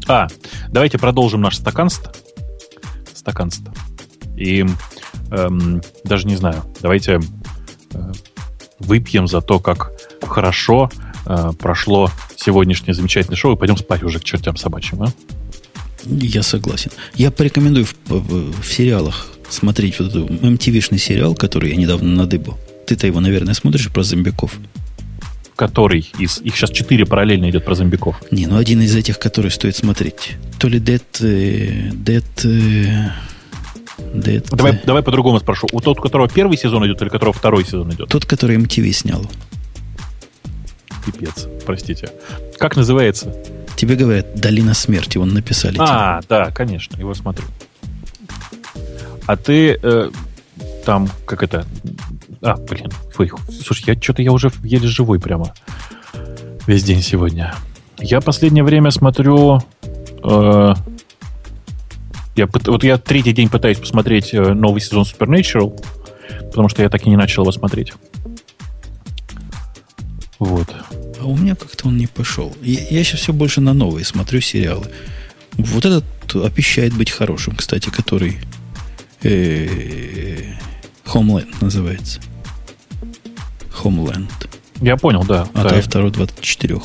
[0.07, 0.27] А,
[0.69, 2.13] давайте продолжим наш стаканство.
[3.15, 3.73] Стаканство.
[4.37, 4.67] И
[5.31, 7.23] эм, даже не знаю, давайте
[7.95, 8.13] э,
[8.81, 10.91] выпьем за то, как хорошо
[11.25, 15.07] э, прошло сегодняшнее замечательное шоу, и пойдем спать уже к чертям собачьим, а?
[16.05, 16.91] Я согласен.
[17.15, 22.59] Я порекомендую в, в, в сериалах смотреть вот этот MTV-шный сериал, который я недавно надыбал.
[22.87, 24.53] Ты-то его, наверное, смотришь про зомбиков.
[25.63, 26.41] Который из...
[26.41, 28.21] Их сейчас четыре параллельно идет про зомбиков.
[28.33, 30.33] Не, ну один из этих, который стоит смотреть.
[30.59, 31.01] То ли Dead...
[31.21, 32.25] Э, Dead...
[32.43, 33.13] Э,
[34.13, 34.45] Dead...
[34.57, 35.69] Давай, давай по-другому спрошу.
[35.71, 38.09] У тот, у которого первый сезон идет, или у которого второй сезон идет?
[38.09, 39.25] Тот, который MTV снял.
[41.07, 42.09] Пипец, простите.
[42.59, 43.33] Как называется?
[43.77, 45.77] Тебе говорят, Долина смерти, он написали.
[45.79, 46.29] А, тебе.
[46.29, 47.47] да, конечно, его смотрю.
[49.27, 50.11] А ты э,
[50.85, 51.67] там, как это...
[52.43, 53.25] А, блин, фу,
[53.65, 55.55] слушай, я что-то я уже еле живой прямо
[56.67, 57.55] весь день сегодня.
[57.99, 59.61] Я последнее время смотрю...
[60.25, 60.75] Э,
[62.35, 65.81] я, вот я третий день пытаюсь посмотреть э, новый сезон Supernatural,
[66.47, 67.93] потому что я так и не начал его смотреть.
[70.41, 70.75] Вот.
[71.21, 72.53] А у меня как-то он не пошел.
[72.61, 74.87] Я, я сейчас все больше на новые смотрю сериалы.
[75.53, 78.39] Вот этот обещает быть хорошим, кстати, который
[79.23, 80.55] э,
[81.05, 82.21] Homeland называется.
[83.83, 84.31] Homeland.
[84.81, 85.43] Я понял, да.
[85.55, 85.77] От да.
[85.79, 86.81] автора 24.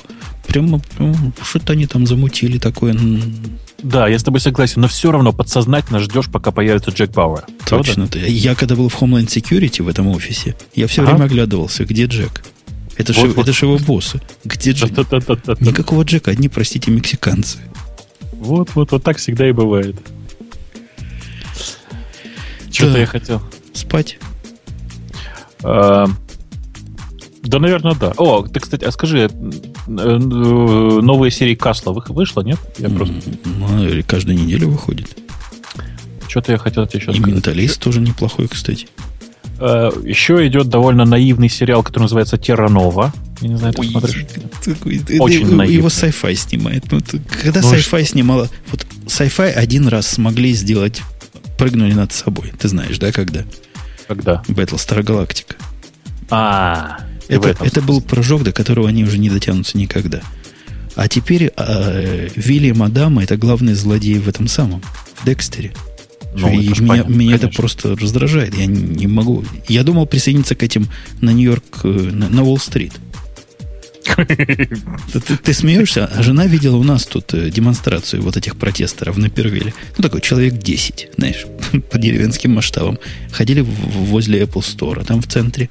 [0.47, 2.95] Прямо, прямо что-то они там замутили такое.
[3.83, 7.45] Да, я с тобой согласен, но все равно подсознательно ждешь, пока появится Джек Бауэр.
[7.67, 8.07] Точно.
[8.07, 8.19] Правда?
[8.27, 11.11] Я когда был в Homeland Security в этом офисе, я все ага.
[11.11, 12.43] время оглядывался, где Джек.
[12.95, 13.47] Это, вот, же, вот.
[13.47, 14.21] это его боссы.
[14.43, 14.91] Где Джек?
[15.59, 17.59] Никакого Джека, одни, простите, мексиканцы.
[18.33, 19.95] Вот, вот, вот так всегда и бывает.
[22.71, 22.99] Что-то да.
[22.99, 23.41] я хотел.
[23.73, 24.17] Спать.
[25.63, 26.07] А,
[27.47, 28.13] да, наверное, да.
[28.17, 32.59] О, ты, кстати, а скажи, э, э, новая серия Касла вышла, нет?
[32.77, 33.15] Я просто...
[33.45, 35.17] Ну, каждую неделю выходит.
[36.27, 37.33] Что-то я хотел тебе еще И сказать.
[37.33, 38.87] «Менталист» тоже неплохой, кстати.
[39.59, 43.13] Э, еще идет довольно наивный сериал, который называется Терранова.
[43.41, 44.25] Я не знаю, ты Ой, смотришь.
[45.19, 45.73] Очень наивный.
[45.73, 46.91] Его sci-fi снимает.
[46.91, 46.99] Ну,
[47.41, 48.49] когда ну, sci-fi снимала...
[48.71, 51.01] Вот sci-fi один раз смогли сделать...
[51.57, 52.53] Прыгнули над собой.
[52.59, 53.43] Ты знаешь, да, когда?
[54.07, 54.43] Когда?
[54.47, 55.55] Battlestar Galactica.
[56.29, 60.21] А, Это, это был прыжок, до которого они уже не дотянутся никогда.
[60.95, 64.81] А теперь э, Вильям Адама это главный злодей в этом самом,
[65.21, 65.71] в Декстере.
[66.35, 68.55] Ну, и это меня, понятно, меня это просто раздражает.
[68.55, 69.43] Я не, не могу.
[69.67, 70.87] Я думал присоединиться к этим
[71.21, 72.93] на Нью-Йорк, э, на, на Уолл-стрит.
[74.17, 76.05] Ты, ты, смеешься?
[76.05, 79.73] А жена видела у нас тут э, демонстрацию вот этих протесторов на Первиле.
[79.97, 81.45] Ну, такой человек 10, знаешь,
[81.91, 82.99] по деревенским масштабам.
[83.31, 85.69] Ходили возле Apple Store, там в центре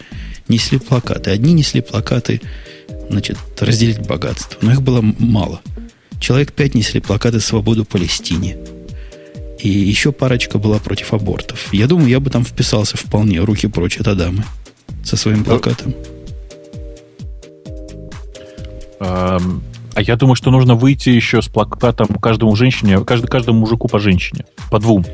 [0.49, 1.31] несли плакаты.
[1.31, 2.41] Одни несли плакаты,
[3.09, 4.59] значит, разделить богатство.
[4.63, 5.61] Но их было мало.
[6.21, 8.57] Человек пять несли плакаты «Свободу Палестине».
[9.59, 11.73] И еще парочка была против абортов.
[11.73, 13.41] Я думаю, я бы там вписался вполне.
[13.41, 14.45] Руки прочь от Адамы.
[15.05, 15.95] Со своим плакатом.
[19.97, 23.99] А я думаю, что нужно выйти еще с плакатом каждому женщине, каждому, каждому мужику по
[23.99, 24.45] женщине.
[24.71, 25.07] По двум.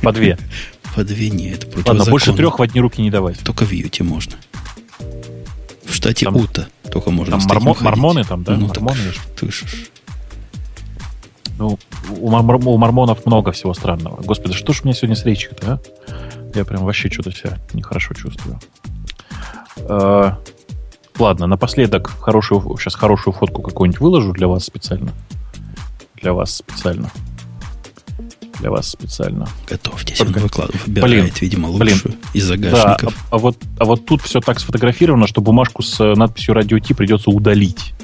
[0.00, 0.38] По две.
[0.94, 1.66] По две нет.
[1.86, 3.38] Ладно, больше трех в одни руки не давать.
[3.40, 4.34] Только в Юте можно.
[5.88, 8.56] В штате там, Ута только можно там мармо, мормоны там, да?
[8.56, 8.98] Ну, мормоны.
[9.36, 9.50] Так, ты
[11.58, 11.76] ну,
[12.10, 14.22] у, мор, у мормонов много всего странного.
[14.22, 16.12] Господи, что ж у меня сегодня с речью-то, а?
[16.54, 18.60] Я прям вообще что-то себя нехорошо чувствую.
[19.76, 20.32] Э,
[21.18, 25.12] ладно, напоследок хорошую, сейчас хорошую фотку какую-нибудь выложу для вас специально.
[26.14, 27.10] Для вас специально.
[28.60, 29.48] Для вас специально.
[29.68, 32.18] Готовьтесь, он выкладывает, выбирает, блин, видимо, лучшую блин.
[32.34, 33.14] из загашников.
[33.14, 36.78] Да, а, а, вот, а вот тут все так сфотографировано, что бумажку с надписью «Радио
[36.80, 37.94] Ти» придется удалить.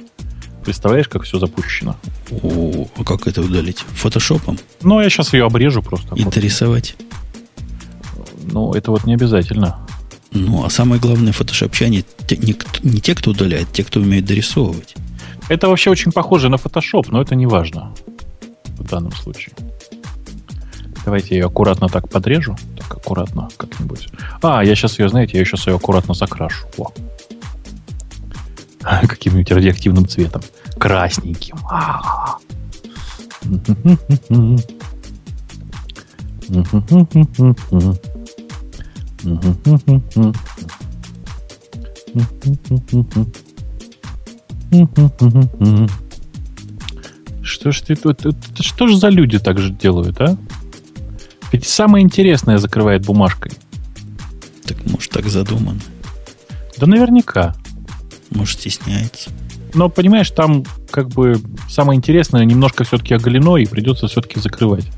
[0.64, 1.96] Представляешь, как все запущено?
[2.30, 3.78] О, а как это удалить?
[3.96, 4.59] Фотошопом?
[4.82, 6.14] Ну, я сейчас ее обрежу просто.
[6.14, 6.96] И дорисовать?
[8.44, 9.78] Ну, это вот не обязательно.
[10.30, 14.94] Ну, а самое главное фотошопчане не, не те, кто удаляет, те, кто умеет дорисовывать.
[15.48, 17.92] Это вообще очень похоже на фотошоп, но это не важно
[18.78, 19.55] в данном случае.
[21.05, 22.57] Давайте я ее аккуратно так подрежу.
[22.78, 24.09] Так, аккуратно как-нибудь.
[24.42, 26.66] А, я сейчас ее, знаете, я сейчас ее аккуратно закрашу.
[26.76, 26.92] Во.
[29.07, 30.42] Каким-нибудь радиоактивным цветом.
[30.78, 31.57] Красненьким.
[47.42, 48.20] Что ж ты тут...
[48.61, 50.36] Что ж за люди так же делают, а?
[51.55, 53.52] Ведь самое интересное закрывает бумажкой.
[54.66, 55.78] Так может так задумано?
[56.78, 57.55] Да наверняка.
[58.30, 59.30] Может стесняется.
[59.72, 61.40] Но, понимаешь, там как бы
[61.70, 64.90] самое интересное немножко все-таки оголено, и придется все-таки закрывать.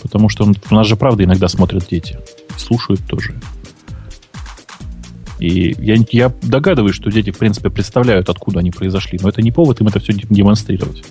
[0.00, 2.18] Потому что у нас же, правда, иногда смотрят дети.
[2.56, 3.34] Слушают тоже.
[5.38, 9.18] И я, я догадываюсь, что дети, в принципе, представляют, откуда они произошли.
[9.20, 11.04] Но это не повод им это все демонстрировать.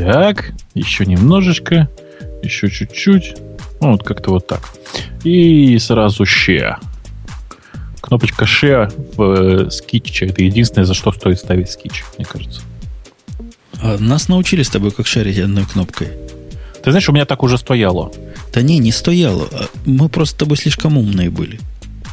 [0.00, 1.90] Так, еще немножечко,
[2.42, 3.34] еще чуть-чуть.
[3.82, 4.62] Ну, вот как-то вот так.
[5.24, 6.76] И сразу share.
[8.00, 12.62] Кнопочка share в э, Sketch это единственное, за что стоит ставить Sketch, мне кажется.
[13.82, 16.08] А нас научили с тобой, как шарить одной кнопкой.
[16.82, 18.10] Ты знаешь, у меня так уже стояло.
[18.54, 19.48] Да не, не стояло.
[19.52, 21.60] А мы просто с тобой слишком умные были.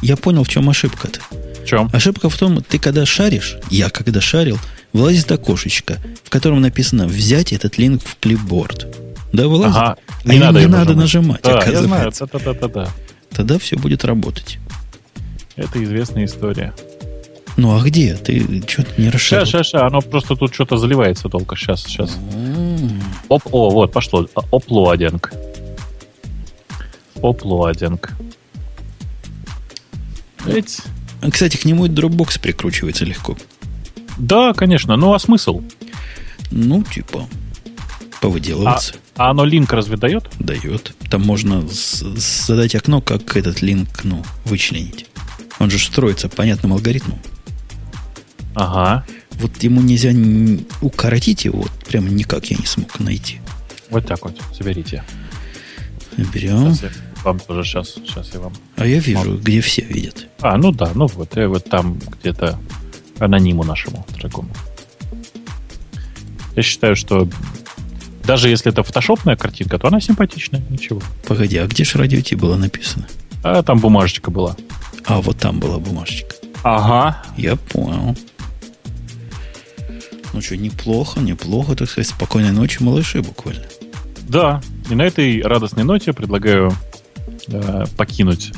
[0.02, 1.20] Я понял, в чем ошибка-то.
[1.64, 1.88] В чем?
[1.94, 4.58] Ошибка в том, ты когда шаришь, я когда шарил,
[4.92, 8.86] вылазит окошечко, в котором написано «взять этот линк в клипборд».
[9.32, 9.76] Да, вылазит?
[9.76, 9.96] Ага.
[10.24, 11.42] Не а надо, не надо нажимать.
[11.42, 12.12] Да, я знаю.
[12.18, 12.88] Да-да-да-да.
[13.30, 14.58] Тогда все будет работать.
[15.56, 16.72] Это известная история.
[17.56, 18.14] Ну а где?
[18.14, 19.44] Ты что-то не расширил?
[19.44, 19.82] Сейчас, сейчас, сейчас.
[19.82, 21.56] Оно просто тут что-то заливается только.
[21.56, 22.16] Сейчас, сейчас.
[23.28, 24.26] Оп, о, вот, пошло.
[24.52, 25.32] Оплодинг.
[27.20, 28.12] Оплодинг.
[30.46, 30.78] Ведь...
[31.30, 33.36] Кстати, к нему и Dropbox прикручивается легко.
[34.18, 34.96] Да, конечно.
[34.96, 35.62] Ну, а смысл?
[36.50, 37.26] Ну, типа,
[38.20, 38.94] повыделываться.
[39.16, 40.28] А, а оно линк разве дает?
[40.38, 40.94] Дает.
[41.10, 45.06] Там можно задать окно, как этот линк, ну, вычленить.
[45.58, 47.18] Он же строится понятным алгоритмом.
[48.54, 49.06] Ага.
[49.32, 50.10] Вот ему нельзя
[50.80, 53.40] укоротить его, прям никак я не смог найти.
[53.90, 55.04] Вот так вот, заберите.
[56.16, 56.74] Берем.
[56.74, 56.90] Сейчас я
[57.22, 58.52] вам тоже сейчас, сейчас я вам.
[58.76, 59.40] А я вижу, вот.
[59.40, 60.26] где все видят.
[60.40, 62.58] А, ну да, ну вот, я вот там где-то
[63.18, 64.50] анониму нашему дорогому.
[66.56, 67.28] Я считаю, что
[68.24, 71.00] даже если это фотошопная картинка, то она симпатичная, ничего.
[71.26, 73.06] Погоди, а где же радио Ти было написано?
[73.42, 74.56] А там бумажечка была.
[75.06, 76.34] А, вот там была бумажечка.
[76.62, 77.22] Ага.
[77.36, 78.16] Я понял.
[80.34, 83.64] Ну что, неплохо, неплохо, так сказать, спокойной ночи, малыши, буквально.
[84.28, 84.60] Да,
[84.90, 86.72] и на этой радостной ноте предлагаю
[87.48, 88.52] э, покинуть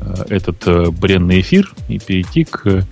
[0.00, 2.86] э, этот э, бренный эфир и перейти к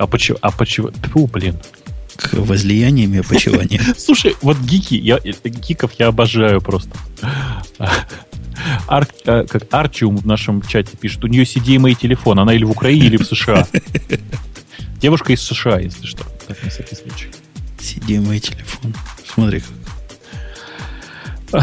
[0.00, 0.38] а почему?
[0.40, 0.90] А почему?
[1.12, 1.58] Фу, блин.
[2.16, 3.82] К возлиянию и опочиванию.
[3.98, 6.90] Слушай, вот гики, я, гиков я обожаю просто.
[8.88, 12.70] Ар, а, как Арчиум в нашем чате пишет, у нее CDMA телефон, она или в
[12.70, 13.66] Украине, или в США.
[15.02, 16.24] Девушка из США, если что.
[16.48, 17.28] Так, на всякий случай.
[17.78, 18.94] CDMA телефон.
[19.34, 19.62] Смотри
[21.52, 21.62] как.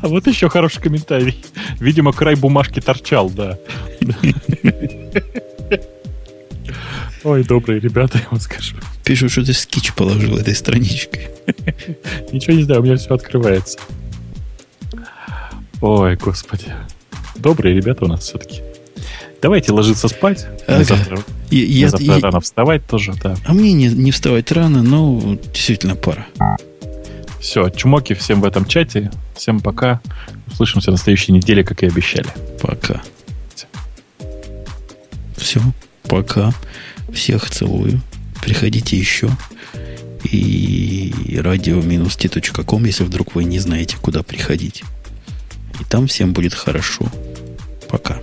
[0.00, 1.44] А вот еще хороший комментарий.
[1.80, 3.58] Видимо, край бумажки торчал, да.
[7.24, 8.76] Ой, добрые ребята, я вам скажу.
[9.04, 11.28] Пишут, что ты скич положил этой страничкой.
[12.32, 13.78] Ничего не знаю, у меня все открывается.
[15.80, 16.72] Ой, господи.
[17.36, 18.60] Добрые ребята у нас все-таки.
[19.40, 20.46] Давайте ложиться спать.
[20.66, 20.84] Ага.
[20.84, 21.18] Завтра,
[21.50, 23.36] я, я, завтра я, рано вставать тоже, да.
[23.44, 26.26] А мне не, не вставать рано, но действительно пора.
[27.40, 29.10] Все, чмоки всем в этом чате.
[29.34, 30.00] Всем пока.
[30.46, 32.28] Услышимся на следующей неделе, как и обещали.
[32.60, 33.02] Пока.
[35.36, 35.60] Все,
[36.04, 36.52] пока.
[37.12, 38.00] Всех целую.
[38.40, 39.30] Приходите еще.
[40.24, 44.82] И радио-t.com, если вдруг вы не знаете, куда приходить.
[45.80, 47.06] И там всем будет хорошо.
[47.88, 48.20] Пока.